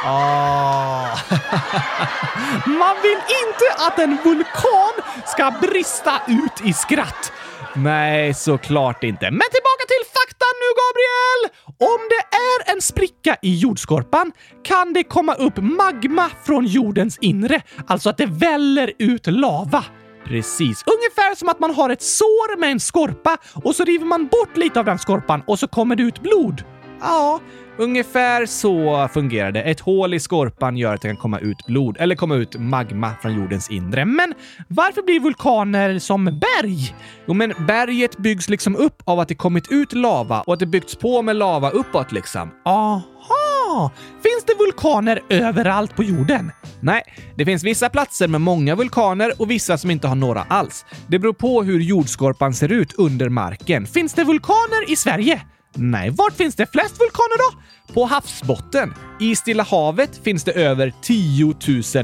[0.05, 1.07] Ah.
[2.67, 4.95] Man vill inte att en vulkan
[5.27, 7.33] ska brista ut i skratt.
[7.75, 9.31] Nej, såklart inte.
[9.31, 11.51] Men tillbaka till fakta nu, Gabriel!
[11.93, 14.33] Om det är en spricka i jordskorpan
[14.65, 19.85] kan det komma upp magma från jordens inre, alltså att det väller ut lava.
[20.25, 20.85] Precis.
[20.87, 24.57] Ungefär som att man har ett sår med en skorpa och så river man bort
[24.57, 26.65] lite av den skorpan och så kommer det ut blod.
[27.01, 27.41] Ja,
[27.83, 29.63] ungefär så fungerar det.
[29.63, 33.13] Ett hål i skorpan gör att det kan komma ut blod eller komma ut magma
[33.23, 34.05] från jordens inre.
[34.05, 34.35] Men
[34.69, 36.95] varför blir vulkaner som berg?
[37.27, 40.67] Jo, men berget byggs liksom upp av att det kommit ut lava och att det
[40.67, 42.51] byggts på med lava uppåt liksom.
[42.65, 43.91] Aha!
[44.23, 46.53] Finns det vulkaner överallt på jorden?
[46.81, 47.03] Nej,
[47.37, 50.85] det finns vissa platser med många vulkaner och vissa som inte har några alls.
[51.07, 53.87] Det beror på hur jordskorpan ser ut under marken.
[53.87, 55.43] Finns det vulkaner i Sverige?
[55.75, 57.63] Nej, vart finns det flest vulkaner då?
[57.95, 58.95] På havsbotten.
[59.21, 61.55] I Stilla havet finns det över 10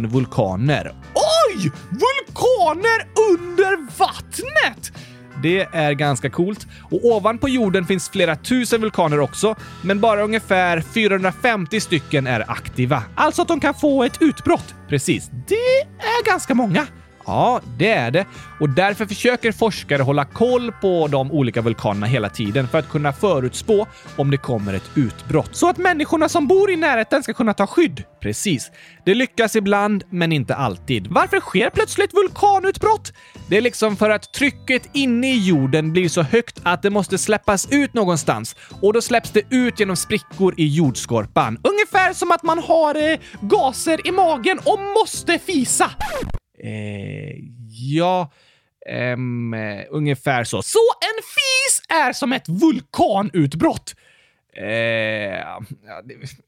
[0.00, 0.92] 000 vulkaner.
[1.14, 1.72] Oj!
[1.90, 4.92] Vulkaner under vattnet!
[5.42, 6.66] Det är ganska coolt.
[6.90, 13.02] Och ovanpå jorden finns flera tusen vulkaner också, men bara ungefär 450 stycken är aktiva.
[13.14, 14.74] Alltså att de kan få ett utbrott.
[14.88, 15.30] Precis.
[15.48, 16.86] Det är ganska många.
[17.28, 18.26] Ja, det är det.
[18.60, 23.12] Och därför försöker forskare hålla koll på de olika vulkanerna hela tiden för att kunna
[23.12, 23.86] förutspå
[24.16, 25.56] om det kommer ett utbrott.
[25.56, 28.02] Så att människorna som bor i närheten ska kunna ta skydd.
[28.20, 28.70] Precis.
[29.04, 31.06] Det lyckas ibland, men inte alltid.
[31.06, 33.12] Varför sker plötsligt vulkanutbrott?
[33.48, 37.18] Det är liksom för att trycket inne i jorden blir så högt att det måste
[37.18, 41.58] släppas ut någonstans och då släpps det ut genom sprickor i jordskorpan.
[41.62, 45.90] Ungefär som att man har eh, gaser i magen och måste fisa.
[46.64, 47.36] Eh,
[47.70, 48.32] ja,
[48.86, 49.54] ehm,
[49.90, 50.62] ungefär så.
[50.62, 53.94] Så en fis är som ett vulkanutbrott.
[54.60, 55.62] Eh, ja,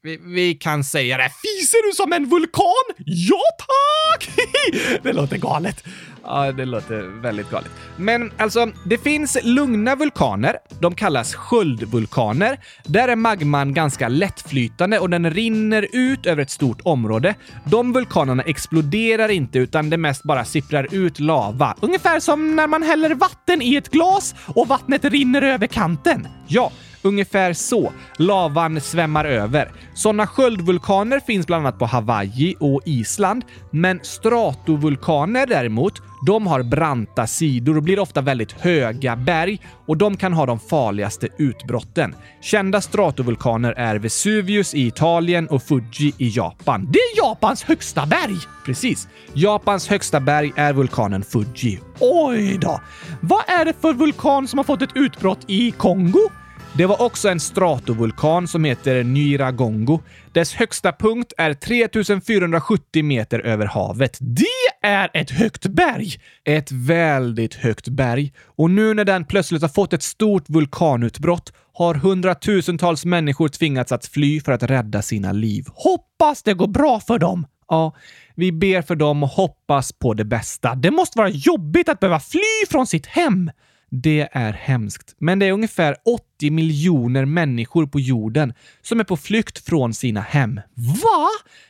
[0.03, 1.29] vi, vi, kan säga det.
[1.29, 3.05] Fiser du som en vulkan?
[3.05, 4.29] Ja, tack!
[5.03, 5.83] det låter galet.
[6.23, 7.71] Ja, det låter väldigt galet.
[7.97, 10.57] Men alltså, det finns lugna vulkaner.
[10.79, 12.59] De kallas sköldvulkaner.
[12.83, 17.35] Där är magman ganska lättflytande och den rinner ut över ett stort område.
[17.65, 21.75] De vulkanerna exploderar inte utan det mest bara sipprar ut lava.
[21.81, 26.27] Ungefär som när man häller vatten i ett glas och vattnet rinner över kanten.
[26.47, 26.71] Ja,
[27.01, 27.91] Ungefär så.
[28.17, 29.71] Lavan svämmar över.
[29.93, 35.93] Sådana sköldvulkaner finns bland annat på Hawaii och Island, men stratovulkaner däremot,
[36.25, 40.59] de har branta sidor och blir ofta väldigt höga berg och de kan ha de
[40.59, 42.15] farligaste utbrotten.
[42.41, 46.87] Kända stratovulkaner är Vesuvius i Italien och Fuji i Japan.
[46.91, 48.37] Det är Japans högsta berg!
[48.65, 49.07] Precis.
[49.33, 51.79] Japans högsta berg är vulkanen Fuji.
[51.99, 52.81] Oj då!
[53.21, 56.29] Vad är det för vulkan som har fått ett utbrott i Kongo?
[56.77, 59.99] Det var också en stratovulkan som heter Nyiragongo.
[60.31, 64.17] Dess högsta punkt är 3470 meter över havet.
[64.21, 66.13] Det är ett högt berg!
[66.43, 68.33] Ett väldigt högt berg.
[68.45, 74.05] Och nu när den plötsligt har fått ett stort vulkanutbrott har hundratusentals människor tvingats att
[74.05, 75.65] fly för att rädda sina liv.
[75.73, 77.47] Hoppas det går bra för dem!
[77.67, 77.95] Ja,
[78.35, 80.75] vi ber för dem och hoppas på det bästa.
[80.75, 83.51] Det måste vara jobbigt att behöva fly från sitt hem.
[83.91, 85.15] Det är hemskt.
[85.17, 85.95] Men det är ungefär
[86.37, 90.55] 80 miljoner människor på jorden som är på flykt från sina hem.
[90.75, 91.27] Va?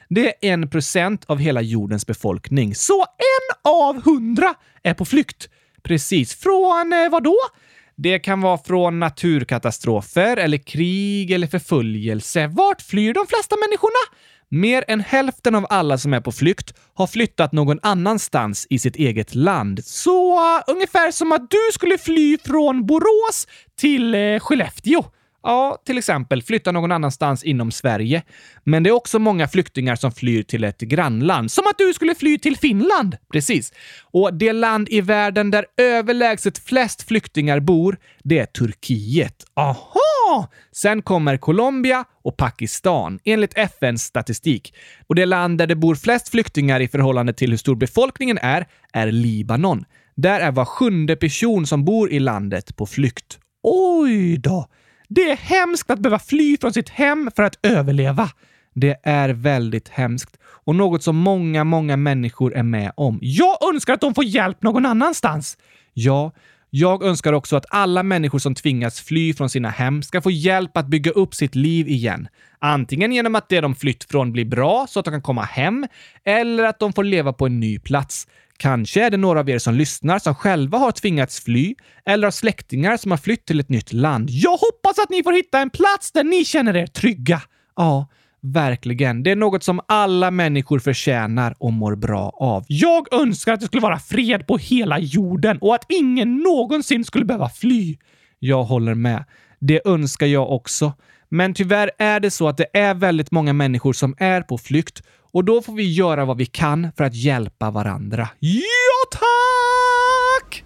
[0.10, 2.76] Det är en procent av hela jordens befolkning.
[2.76, 4.54] Så en av hundra
[4.84, 5.50] är på flykt.
[5.84, 6.36] Precis.
[6.36, 7.38] Från eh, vad då?
[7.96, 12.48] Det kan vara från naturkatastrofer eller krig eller förföljelse.
[12.48, 14.16] Vart flyr de flesta människorna?
[14.54, 18.96] Mer än hälften av alla som är på flykt har flyttat någon annanstans i sitt
[18.96, 19.86] eget land.
[19.86, 25.04] Så uh, ungefär som att du skulle fly från Borås till uh, Skellefteå.
[25.44, 28.24] Ja, till exempel flytta någon annanstans inom Sverige.
[28.64, 31.52] Men det är också många flyktingar som flyr till ett grannland.
[31.52, 33.18] Som att du skulle fly till Finland!
[33.34, 33.74] Precis.
[34.02, 39.46] Och det land i världen där överlägset flest flyktingar bor, det är Turkiet.
[39.54, 40.11] Aha!
[40.72, 44.74] Sen kommer Colombia och Pakistan, enligt FNs statistik.
[45.08, 48.68] Och det land där det bor flest flyktingar i förhållande till hur stor befolkningen är,
[48.94, 49.86] är Libanon.
[50.16, 53.40] Där är var sjunde person som bor i landet på flykt.
[53.64, 54.68] Oj då!
[55.10, 58.30] Det är hemskt att behöva fly från sitt hem för att överleva.
[58.74, 63.20] Det är väldigt hemskt och något som många, många människor är med om.
[63.22, 65.58] Jag önskar att de får hjälp någon annanstans.
[65.94, 66.32] Ja,
[66.74, 70.78] jag önskar också att alla människor som tvingas fly från sina hem ska få hjälp
[70.78, 72.28] att bygga upp sitt liv igen.
[72.60, 75.88] Antingen genom att det de flytt från blir bra så att de kan komma hem,
[76.26, 78.28] eller att de får leva på en ny plats.
[78.58, 82.32] Kanske är det några av er som lyssnar som själva har tvingats fly eller har
[82.32, 84.30] släktingar som har flytt till ett nytt land.
[84.30, 87.42] Jag hoppas att ni får hitta en plats där ni känner er trygga.
[87.76, 88.08] Ja,
[88.44, 89.24] Verkligen.
[89.24, 92.66] Det är något som alla människor förtjänar och mår bra av.
[92.68, 97.26] Jag önskar att det skulle vara fred på hela jorden och att ingen någonsin skulle
[97.26, 97.98] behöva fly.
[98.40, 99.24] Jag håller med.
[99.60, 100.94] Det önskar jag också.
[101.30, 105.04] Men tyvärr är det så att det är väldigt många människor som är på flykt
[105.34, 108.30] och då får vi göra vad vi kan för att hjälpa varandra.
[108.40, 108.62] Ja,
[109.12, 110.64] tack!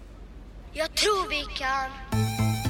[0.72, 2.65] Jag tror vi kan.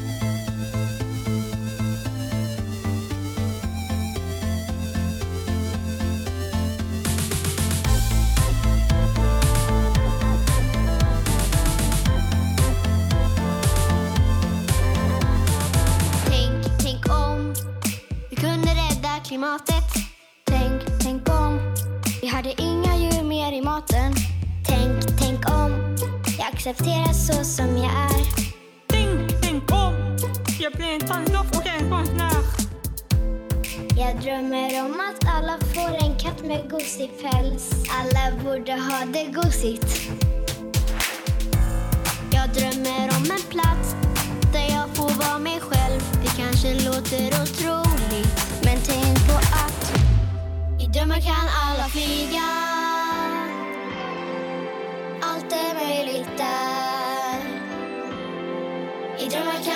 [19.36, 19.84] Klimatet.
[20.44, 21.74] Tänk, tänk om
[22.22, 24.14] vi hade inga djur mer i maten.
[24.66, 25.96] Tänk, tänk om
[26.38, 28.22] jag accepteras så som jag är.
[28.86, 29.94] Tänk, tänk om
[30.60, 32.42] jag blir en tandlopp och en konstnär.
[33.98, 37.74] Jag drömmer om att alla får en katt med gosig päls.
[37.90, 40.10] Alla borde ha det gosigt.
[42.32, 43.96] Jag drömmer om en plats
[44.52, 46.00] där jag får vara mig själv.
[46.22, 48.45] Det kanske låter otroligt,
[50.96, 52.48] drömmar kan alla flyga.
[55.22, 57.40] Allt är möjligt där.
[59.18, 59.75] I drömmar kan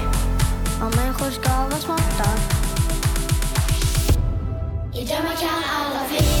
[1.21, 2.29] og skafa smáta
[4.93, 6.40] Ég drömma ekki að alla fyrir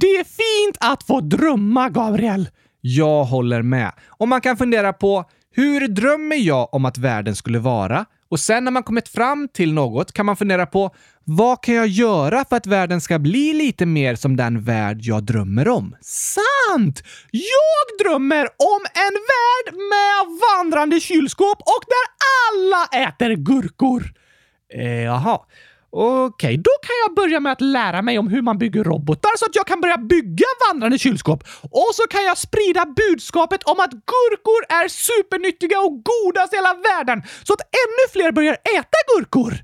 [0.00, 2.48] Det är fint att få drömma, Gabriel!
[2.80, 3.92] Jag håller med.
[4.06, 5.24] Och man kan fundera på
[5.54, 8.04] hur drömmer jag om att världen skulle vara?
[8.30, 10.94] Och sen när man kommit fram till något kan man fundera på
[11.24, 15.22] vad kan jag göra för att världen ska bli lite mer som den värld jag
[15.22, 15.96] drömmer om?
[16.00, 17.02] Sant!
[17.30, 22.06] Jag drömmer om en värld med vandrande kylskåp och där
[22.48, 24.12] alla äter gurkor.
[24.74, 25.38] Eh, jaha.
[25.92, 29.46] Okej, då kan jag börja med att lära mig om hur man bygger robotar så
[29.46, 31.44] att jag kan börja bygga vandrande kylskåp.
[31.62, 36.74] Och så kan jag sprida budskapet om att gurkor är supernyttiga och godast i hela
[36.74, 39.54] världen så att ännu fler börjar äta gurkor.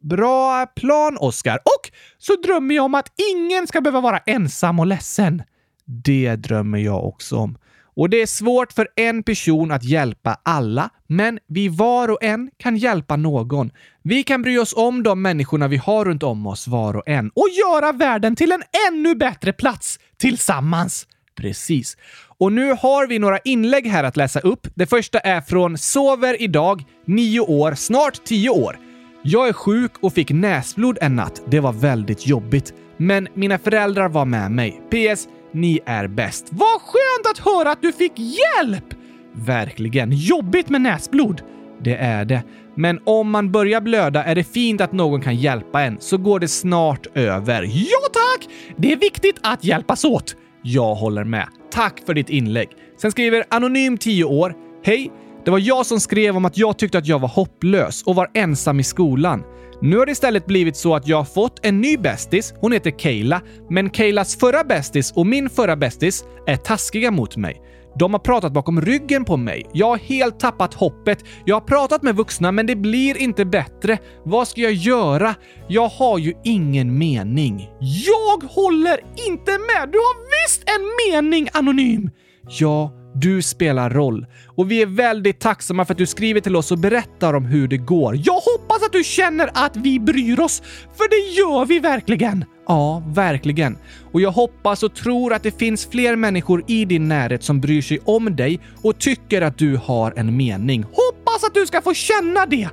[0.00, 1.56] Bra plan, Oscar.
[1.56, 5.42] Och så drömmer jag om att ingen ska behöva vara ensam och ledsen.
[5.84, 7.58] Det drömmer jag också om.
[7.98, 12.50] Och det är svårt för en person att hjälpa alla, men vi var och en
[12.56, 13.70] kan hjälpa någon.
[14.02, 17.30] Vi kan bry oss om de människorna vi har runt om oss var och en
[17.34, 21.06] och göra världen till en ännu bättre plats tillsammans.
[21.36, 21.96] Precis.
[22.38, 24.66] Och nu har vi några inlägg här att läsa upp.
[24.74, 28.78] Det första är från Sover idag, 9 år, snart 10 år.
[29.22, 31.42] Jag är sjuk och fick näsblod en natt.
[31.46, 32.72] Det var väldigt jobbigt.
[32.96, 34.82] Men mina föräldrar var med mig.
[34.90, 35.28] PS.
[35.52, 36.46] Ni är bäst.
[36.50, 38.94] Vad skönt att höra att du fick hjälp!
[39.34, 40.12] Verkligen.
[40.12, 41.42] Jobbigt med näsblod.
[41.82, 42.42] Det är det.
[42.74, 46.40] Men om man börjar blöda är det fint att någon kan hjälpa en, så går
[46.40, 47.62] det snart över.
[47.62, 48.48] Ja tack!
[48.76, 50.36] Det är viktigt att hjälpas åt.
[50.62, 51.48] Jag håller med.
[51.72, 52.68] Tack för ditt inlägg.
[53.00, 54.54] Sen skriver Anonym 10 år.
[54.84, 55.10] Hej!
[55.44, 58.30] Det var jag som skrev om att jag tyckte att jag var hopplös och var
[58.34, 59.42] ensam i skolan.
[59.82, 62.54] Nu har det istället blivit så att jag har fått en ny bästis.
[62.60, 67.62] Hon heter Kayla, men Kaylas förra bästis och min förra bästis är taskiga mot mig.
[67.98, 69.66] De har pratat bakom ryggen på mig.
[69.72, 71.24] Jag har helt tappat hoppet.
[71.44, 73.98] Jag har pratat med vuxna, men det blir inte bättre.
[74.24, 75.34] Vad ska jag göra?
[75.68, 77.70] Jag har ju ingen mening.
[77.80, 79.88] Jag håller inte med!
[79.92, 82.10] Du har visst en mening, Anonym!
[82.48, 84.26] Jag du spelar roll.
[84.46, 87.68] Och vi är väldigt tacksamma för att du skriver till oss och berättar om hur
[87.68, 88.14] det går.
[88.24, 90.62] Jag hoppas att du känner att vi bryr oss,
[90.96, 92.44] för det gör vi verkligen!
[92.66, 93.78] Ja, verkligen.
[94.12, 97.82] Och jag hoppas och tror att det finns fler människor i din närhet som bryr
[97.82, 100.82] sig om dig och tycker att du har en mening.
[100.82, 102.68] Hoppas att du ska få känna det!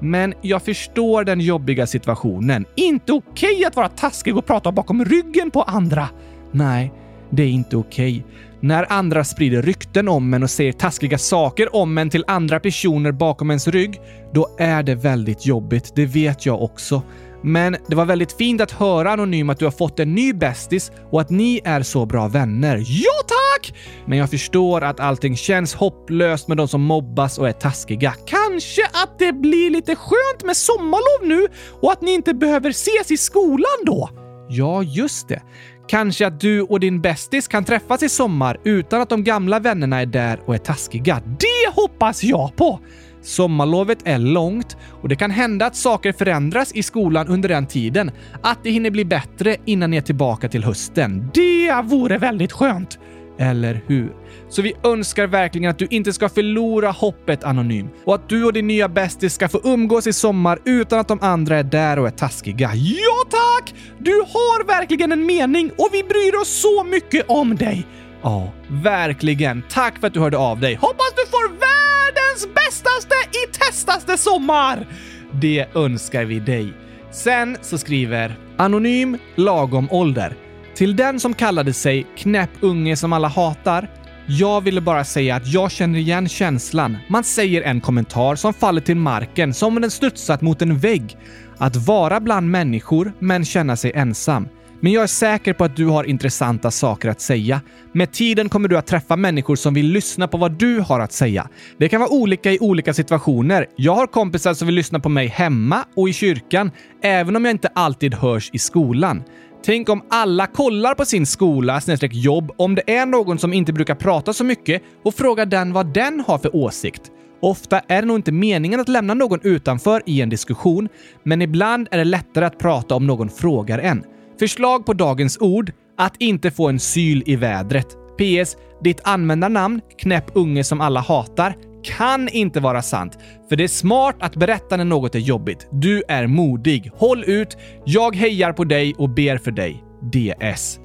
[0.00, 2.64] Men jag förstår den jobbiga situationen.
[2.74, 6.08] Inte okej okay att vara taskig och prata bakom ryggen på andra.
[6.52, 6.92] Nej,
[7.30, 8.24] det är inte okej.
[8.26, 8.47] Okay.
[8.60, 13.12] När andra sprider rykten om en och säger taskiga saker om en till andra personer
[13.12, 14.00] bakom ens rygg,
[14.34, 15.92] då är det väldigt jobbigt.
[15.94, 17.02] Det vet jag också.
[17.42, 20.92] Men det var väldigt fint att höra Anonym att du har fått en ny bästis
[21.10, 22.76] och att ni är så bra vänner.
[22.86, 23.74] Ja tack!
[24.06, 28.14] Men jag förstår att allting känns hopplöst med de som mobbas och är taskiga.
[28.26, 31.46] Kanske att det blir lite skönt med sommarlov nu
[31.82, 34.10] och att ni inte behöver ses i skolan då?
[34.48, 35.42] Ja, just det.
[35.88, 40.00] Kanske att du och din bästis kan träffas i sommar utan att de gamla vännerna
[40.00, 41.22] är där och är taskiga.
[41.24, 42.80] Det hoppas jag på!
[43.22, 48.10] Sommarlovet är långt och det kan hända att saker förändras i skolan under den tiden.
[48.42, 51.30] Att det hinner bli bättre innan ni är tillbaka till hösten.
[51.34, 52.98] Det vore väldigt skönt!
[53.38, 54.12] Eller hur?
[54.48, 58.52] Så vi önskar verkligen att du inte ska förlora hoppet Anonym och att du och
[58.52, 62.06] din nya bästis ska få umgås i sommar utan att de andra är där och
[62.06, 62.70] är taskiga.
[62.74, 63.74] Ja tack!
[63.98, 67.86] Du har verkligen en mening och vi bryr oss så mycket om dig.
[68.22, 69.62] Ja, verkligen.
[69.70, 70.74] Tack för att du hörde av dig.
[70.74, 74.86] Hoppas du får världens bästaste i testaste sommar!
[75.32, 76.72] Det önskar vi dig.
[77.10, 80.47] Sen så skriver Anonym lagom ålder.
[80.78, 83.90] Till den som kallade sig knäpp unge som alla hatar.
[84.26, 86.96] Jag ville bara säga att jag känner igen känslan.
[87.08, 91.16] Man säger en kommentar som faller till marken som om den studsat mot en vägg.
[91.56, 94.48] Att vara bland människor men känna sig ensam.
[94.80, 97.60] Men jag är säker på att du har intressanta saker att säga.
[97.92, 101.12] Med tiden kommer du att träffa människor som vill lyssna på vad du har att
[101.12, 101.48] säga.
[101.78, 103.66] Det kan vara olika i olika situationer.
[103.76, 106.70] Jag har kompisar som vill lyssna på mig hemma och i kyrkan,
[107.02, 109.22] även om jag inte alltid hörs i skolan.
[109.64, 111.80] Tänk om alla kollar på sin skola
[112.10, 115.94] jobb om det är någon som inte brukar prata så mycket och frågar den vad
[115.94, 117.02] den har för åsikt.
[117.40, 120.88] Ofta är det nog inte meningen att lämna någon utanför i en diskussion,
[121.22, 124.04] men ibland är det lättare att prata om någon frågar en.
[124.38, 125.72] Förslag på dagens ord.
[126.00, 127.86] Att inte få en syl i vädret.
[128.18, 128.56] PS.
[128.84, 131.56] Ditt användarnamn, knäpp unge som alla hatar,
[131.88, 133.18] kan inte vara sant.
[133.48, 135.68] För det är smart att berätta när något är jobbigt.
[135.72, 136.90] Du är modig.
[136.94, 137.56] Håll ut.
[137.84, 139.84] Jag hejar på dig och ber för dig.
[140.12, 140.78] DS.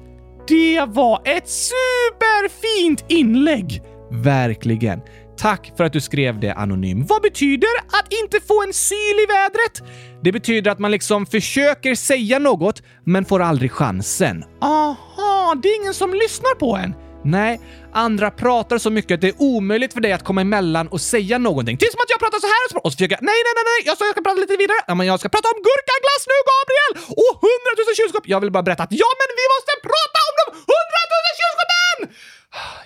[0.48, 3.82] Det var ett superfint inlägg!
[4.10, 5.00] Verkligen.
[5.36, 7.06] Tack för att du skrev det anonym.
[7.06, 9.92] Vad betyder att inte få en syl i vädret?
[10.22, 14.44] Det betyder att man liksom försöker säga något, men får aldrig chansen.
[14.60, 16.94] Aha, det är ingen som lyssnar på en.
[17.24, 17.60] Nej,
[17.92, 21.38] andra pratar så mycket att det är omöjligt för dig att komma emellan och säga
[21.38, 21.76] någonting.
[21.80, 23.40] Det är som att jag pratar så här och så, och så försöker jag, nej,
[23.46, 24.80] nej, nej, nej, jag, sa jag ska prata lite vidare.
[24.90, 26.92] Ja, men jag ska prata om gurkaglass nu, Gabriel!
[27.22, 28.24] Och hundratusen kylskåp!
[28.34, 31.98] Jag vill bara berätta att ja, men vi måste prata om de hundratusen kylskåpen!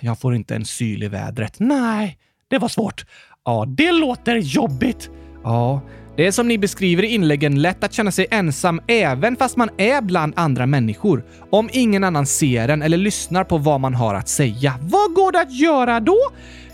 [0.07, 1.55] Jag får inte en syl i vädret.
[1.59, 2.17] Nej,
[2.49, 2.99] det var svårt.
[3.45, 5.09] Ja, det låter jobbigt.
[5.43, 5.81] Ja,
[6.19, 9.69] det är som ni beskriver i inläggen lätt att känna sig ensam även fast man
[9.77, 11.23] är bland andra människor.
[11.49, 14.73] Om ingen annan ser en eller lyssnar på vad man har att säga.
[14.81, 16.17] Vad går det att göra då?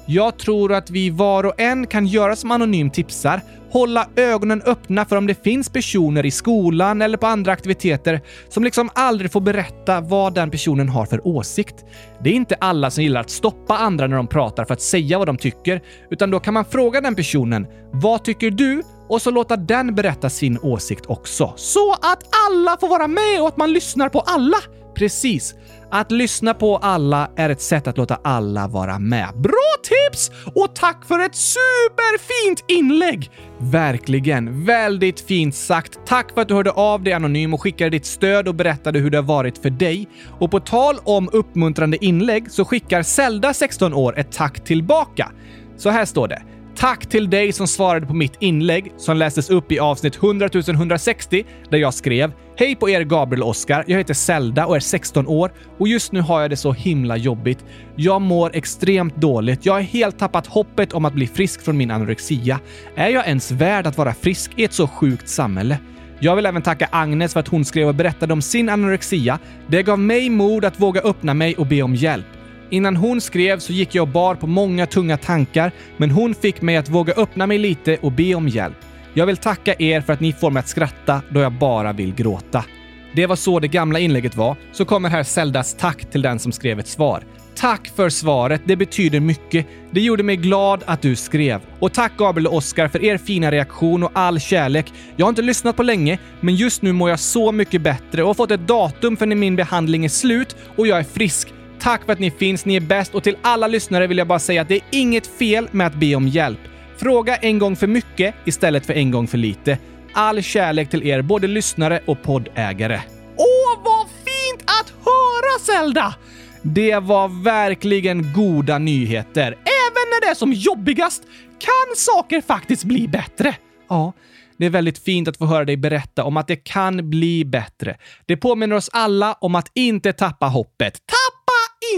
[0.08, 3.42] Jag tror att vi var och en kan göra som Anonym tipsar.
[3.72, 8.64] Hålla ögonen öppna för om det finns personer i skolan eller på andra aktiviteter som
[8.64, 11.76] liksom aldrig får berätta vad den personen har för åsikt.
[12.24, 15.18] Det är inte alla som gillar att stoppa andra när de pratar för att säga
[15.18, 19.32] vad de tycker, utan då kan man fråga den personen “Vad tycker du?” och så
[19.32, 21.54] låta den berätta sin åsikt också.
[21.56, 24.58] Så att alla får vara med och att man lyssnar på alla.
[24.96, 25.56] Precis.
[25.92, 29.28] Att lyssna på alla är ett sätt att låta alla vara med.
[29.36, 30.32] Bra tips!
[30.56, 33.32] Och tack för ett superfint inlägg!
[33.60, 34.66] Verkligen.
[34.66, 36.00] Väldigt fint sagt.
[36.06, 39.10] Tack för att du hörde av dig anonym och skickade ditt stöd och berättade hur
[39.10, 40.08] det har varit för dig.
[40.40, 45.32] Och på tal om uppmuntrande inlägg så skickar Zelda, 16 år, ett tack tillbaka.
[45.78, 46.42] Så här står det.
[46.76, 51.46] Tack till dig som svarade på mitt inlägg som lästes upp i avsnitt 100 160
[51.70, 53.84] där jag skrev Hej på er Gabriel och Oskar.
[53.88, 57.18] Jag heter Zelda och är 16 år och just nu har jag det så himla
[57.18, 57.66] jobbigt.
[57.96, 59.66] Jag mår extremt dåligt.
[59.66, 62.60] Jag har helt tappat hoppet om att bli frisk från min anorexia.
[62.96, 65.80] Är jag ens värd att vara frisk i ett så sjukt samhälle?
[66.20, 69.40] Jag vill även tacka Agnes för att hon skrev och berättade om sin anorexia.
[69.68, 72.26] Det gav mig mod att våga öppna mig och be om hjälp.
[72.70, 76.62] Innan hon skrev så gick jag och bar på många tunga tankar, men hon fick
[76.62, 78.78] mig att våga öppna mig lite och be om hjälp.
[79.18, 82.16] Jag vill tacka er för att ni får mig att skratta då jag bara vill
[82.16, 82.66] gråta.
[83.14, 86.52] Det var så det gamla inlägget var, så kommer här Zeldas tack till den som
[86.52, 87.24] skrev ett svar.
[87.56, 89.68] Tack för svaret, det betyder mycket.
[89.92, 91.62] Det gjorde mig glad att du skrev.
[91.80, 94.94] Och tack Gabriel och Oskar för er fina reaktion och all kärlek.
[95.16, 98.28] Jag har inte lyssnat på länge, men just nu mår jag så mycket bättre och
[98.28, 101.54] har fått ett datum för när min behandling är slut och jag är frisk.
[101.80, 104.40] Tack för att ni finns, ni är bäst och till alla lyssnare vill jag bara
[104.40, 106.60] säga att det är inget fel med att be om hjälp.
[107.06, 109.78] Fråga en gång för mycket istället för en gång för lite.
[110.14, 113.00] All kärlek till er, både lyssnare och poddägare.
[113.38, 116.16] Åh, vad fint att höra Zelda!
[116.62, 119.48] Det var verkligen goda nyheter.
[119.52, 121.24] Även när det är som jobbigast
[121.60, 123.56] kan saker faktiskt bli bättre.
[123.90, 124.14] Ja,
[124.58, 127.98] det är väldigt fint att få höra dig berätta om att det kan bli bättre.
[128.26, 130.94] Det påminner oss alla om att inte tappa hoppet.
[130.94, 131.46] Tappa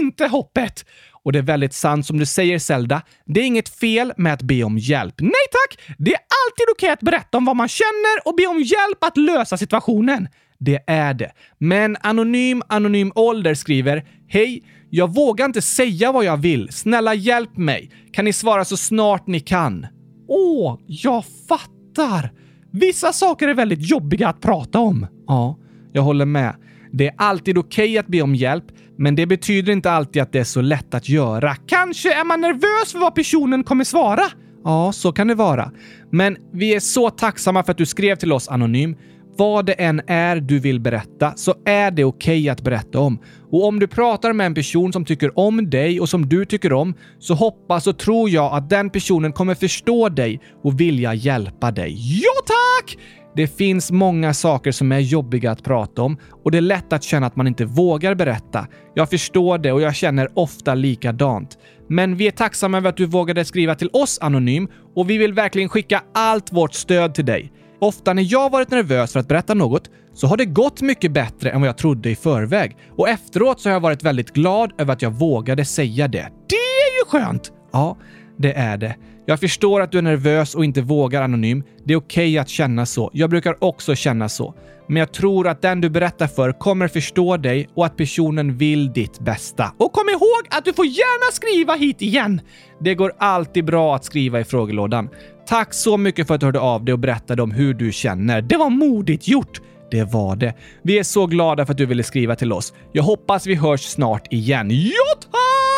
[0.00, 0.84] inte hoppet!
[1.28, 3.02] Och det är väldigt sant som du säger Zelda.
[3.26, 5.14] Det är inget fel med att be om hjälp.
[5.18, 5.96] Nej tack!
[5.98, 9.16] Det är alltid okej att berätta om vad man känner och be om hjälp att
[9.16, 10.28] lösa situationen.
[10.58, 11.32] Det är det.
[11.58, 14.62] Men Anonym Anonym Ålder skriver Hej!
[14.90, 16.68] Jag vågar inte säga vad jag vill.
[16.72, 17.90] Snälla hjälp mig.
[18.12, 19.86] Kan ni svara så snart ni kan?
[20.28, 22.32] Åh, jag fattar.
[22.72, 25.06] Vissa saker är väldigt jobbiga att prata om.
[25.26, 25.58] Ja,
[25.92, 26.54] jag håller med.
[26.92, 28.64] Det är alltid okej okay att be om hjälp,
[28.98, 31.54] men det betyder inte alltid att det är så lätt att göra.
[31.66, 34.22] Kanske är man nervös för vad personen kommer svara?
[34.64, 35.70] Ja, så kan det vara.
[36.10, 38.96] Men vi är så tacksamma för att du skrev till oss anonym.
[39.36, 43.18] Vad det än är du vill berätta så är det okej okay att berätta om.
[43.50, 46.72] Och om du pratar med en person som tycker om dig och som du tycker
[46.72, 51.70] om så hoppas och tror jag att den personen kommer förstå dig och vilja hjälpa
[51.70, 52.20] dig.
[52.22, 52.98] Ja tack!
[53.38, 57.02] Det finns många saker som är jobbiga att prata om och det är lätt att
[57.02, 58.66] känna att man inte vågar berätta.
[58.94, 61.58] Jag förstår det och jag känner ofta likadant.
[61.88, 65.32] Men vi är tacksamma över att du vågade skriva till oss anonym och vi vill
[65.32, 67.52] verkligen skicka allt vårt stöd till dig.
[67.80, 71.50] Ofta när jag varit nervös för att berätta något så har det gått mycket bättre
[71.50, 72.76] än vad jag trodde i förväg.
[72.96, 76.28] Och efteråt så har jag varit väldigt glad över att jag vågade säga det.
[76.48, 77.52] Det är ju skönt!
[77.72, 77.96] Ja,
[78.38, 78.96] det är det.
[79.28, 81.62] Jag förstår att du är nervös och inte vågar anonym.
[81.84, 83.10] Det är okej okay att känna så.
[83.12, 84.54] Jag brukar också känna så.
[84.86, 88.92] Men jag tror att den du berättar för kommer förstå dig och att personen vill
[88.92, 89.72] ditt bästa.
[89.78, 92.40] Och kom ihåg att du får gärna skriva hit igen!
[92.80, 95.08] Det går alltid bra att skriva i frågelådan.
[95.46, 98.42] Tack så mycket för att du hörde av dig och berättade om hur du känner.
[98.42, 99.60] Det var modigt gjort!
[99.90, 100.54] Det var det.
[100.82, 102.72] Vi är så glada för att du ville skriva till oss.
[102.92, 104.70] Jag hoppas vi hörs snart igen.
[104.70, 105.77] Ja, tack!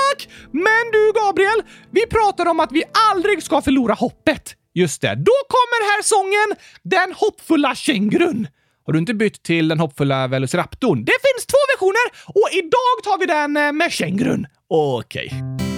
[0.52, 4.54] Men du, Gabriel, vi pratar om att vi aldrig ska förlora hoppet.
[4.74, 8.48] Just det, då kommer här sången Den hoppfulla kängurun.
[8.86, 11.04] Har du inte bytt till den hoppfulla Velociraptorn?
[11.04, 14.46] Det finns två versioner och idag tar vi den eh, med kängurun.
[14.68, 15.26] Okej.
[15.26, 15.70] Okay.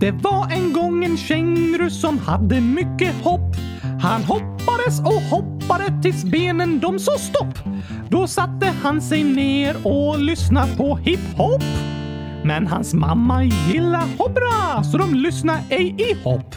[0.00, 3.65] Det var en gång en känguru som hade mycket hopp.
[4.00, 7.58] Han hoppades och hoppade tills benen de sa stopp.
[8.08, 11.62] Då satte han sig ner och lyssnade på hiphop.
[12.44, 16.54] Men hans mamma gillar hoppra så de lyssnar ej i hopp.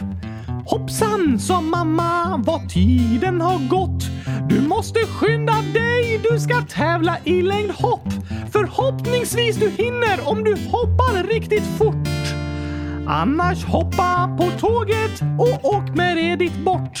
[0.66, 4.04] Hoppsan, sa mamma, vad tiden har gått.
[4.48, 8.08] Du måste skynda dig, du ska tävla i längdhopp.
[8.52, 12.08] Förhoppningsvis du hinner om du hoppar riktigt fort.
[13.06, 17.00] Annars hoppa på tåget och åk med det dit bort.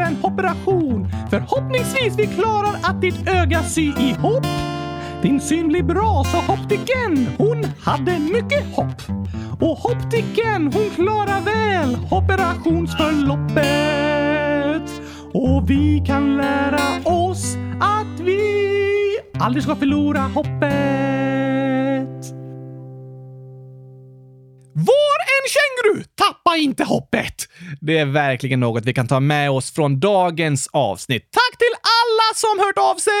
[0.00, 1.08] göra en operation.
[1.30, 4.46] Förhoppningsvis vi klarar att ditt öga sy ihop.
[5.22, 7.28] Din syn blir bra, sa optiken.
[7.38, 9.02] Hon hade mycket hopp.
[9.60, 15.02] Och optiken, hon klarar väl operationsförloppet.
[15.32, 18.40] Och vi kan lära oss att vi
[19.38, 20.50] aldrig ska förlora hoppet.
[24.74, 26.09] Var en känguru!
[26.50, 27.48] Tappa inte hoppet!
[27.80, 31.28] Det är verkligen något vi kan ta med oss från dagens avsnitt.
[31.30, 31.79] Tack till
[32.20, 33.12] alla som hört av sig!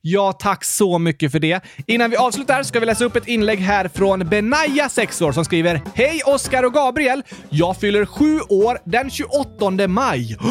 [0.00, 1.60] Ja, tack så mycket för det.
[1.86, 5.44] Innan vi avslutar ska vi läsa upp ett inlägg här från Benaya, 6 år, som
[5.44, 7.22] skriver Hej Oskar och Gabriel!
[7.48, 10.36] Jag fyller sju år den 28 maj.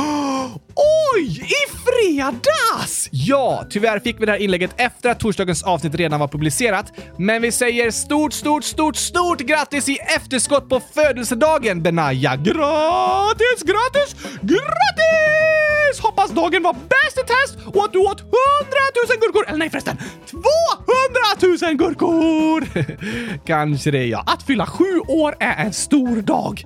[1.15, 1.41] Oj!
[1.41, 3.09] I fredags!
[3.11, 6.93] Ja, tyvärr fick vi det här inlägget efter att torsdagens avsnitt redan var publicerat.
[7.17, 12.35] Men vi säger stort, stort, stort, stort grattis i efterskott på födelsedagen, Benaya!
[12.35, 15.80] Grattis, grattis, grattis!
[15.99, 18.31] Hoppas dagen var bäst i test och att du åt 100
[19.09, 19.47] 000 gurkor!
[19.47, 19.97] Eller nej förresten,
[20.29, 22.67] 200 000 gurkor!
[23.45, 24.23] Kanske det ja.
[24.27, 26.63] Att fylla sju år är en stor dag.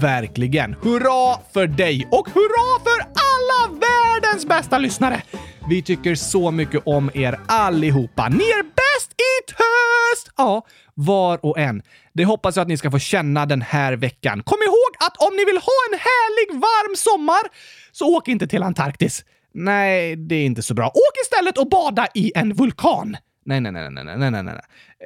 [0.00, 0.76] Verkligen.
[0.82, 5.22] Hurra för dig och hurra för alla världens bästa lyssnare!
[5.68, 8.28] Vi tycker så mycket om er allihopa.
[8.28, 10.34] Ni är bäst i test!
[10.36, 11.82] Ja, var och en.
[12.12, 14.42] Det hoppas jag att ni ska få känna den här veckan.
[14.42, 17.42] Kom ihåg att om ni vill ha en härlig varm sommar
[17.98, 19.24] så åk inte till Antarktis.
[19.54, 20.86] Nej, det är inte så bra.
[20.86, 23.16] Åk istället och bada i en vulkan.
[23.44, 24.54] Nej, nej, nej, nej, nej, nej, nej, nej.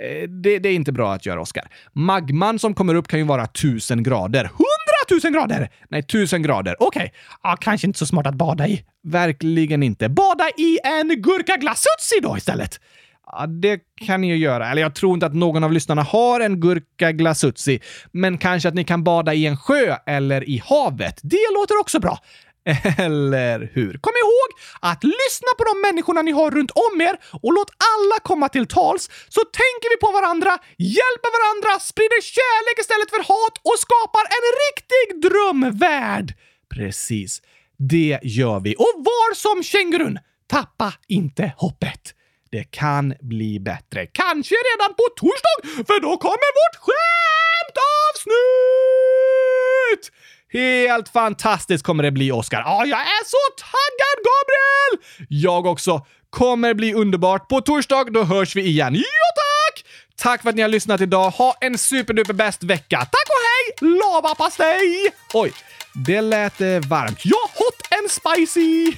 [0.02, 1.68] Eh, det, det är inte bra att göra, Oskar.
[1.92, 4.44] Magman som kommer upp kan ju vara tusen grader.
[4.44, 5.70] Hundratusen grader!
[5.88, 6.76] Nej, tusen grader.
[6.78, 7.00] Okej.
[7.00, 7.10] Okay.
[7.42, 8.84] Ja, kanske inte så smart att bada i.
[9.02, 10.08] Verkligen inte.
[10.08, 12.80] Bada i en gurkaglassutsi då istället.
[13.26, 14.70] Ja, det kan ni ju göra.
[14.70, 17.80] Eller jag tror inte att någon av lyssnarna har en gurkaglasutsi,
[18.12, 21.20] men kanske att ni kan bada i en sjö eller i havet.
[21.22, 22.18] Det låter också bra.
[23.06, 23.92] Eller hur?
[24.04, 24.48] Kom ihåg
[24.80, 28.66] att lyssna på de människorna ni har runt om er och låt alla komma till
[28.66, 34.24] tals så tänker vi på varandra, hjälper varandra, sprider kärlek istället för hat och skapar
[34.36, 36.28] en riktig drömvärld.
[36.74, 37.42] Precis.
[37.78, 38.74] Det gör vi.
[38.84, 42.14] Och var som kängurun, tappa inte hoppet.
[42.50, 44.06] Det kan bli bättre.
[44.06, 45.56] Kanske redan på torsdag,
[45.86, 48.32] för då kommer vårt skämtavsnitt!
[50.52, 52.58] Helt fantastiskt kommer det bli, Oscar.
[52.60, 55.26] Ja, jag är så taggad, Gabriel!
[55.28, 56.06] Jag också.
[56.30, 57.48] Kommer bli underbart.
[57.48, 58.94] På torsdag, då hörs vi igen.
[58.94, 59.02] Ja,
[59.34, 59.84] tack!
[60.16, 61.30] Tack för att ni har lyssnat idag.
[61.30, 62.98] Ha en superduper bäst vecka.
[62.98, 63.42] Tack och
[63.84, 63.90] hej!
[63.98, 65.12] Lavapastej!
[65.34, 65.52] Oj,
[65.94, 67.20] det lät eh, varmt.
[67.24, 68.92] Ja, hot and spicy!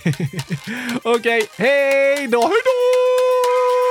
[1.03, 3.84] Okej, hej då, hej då!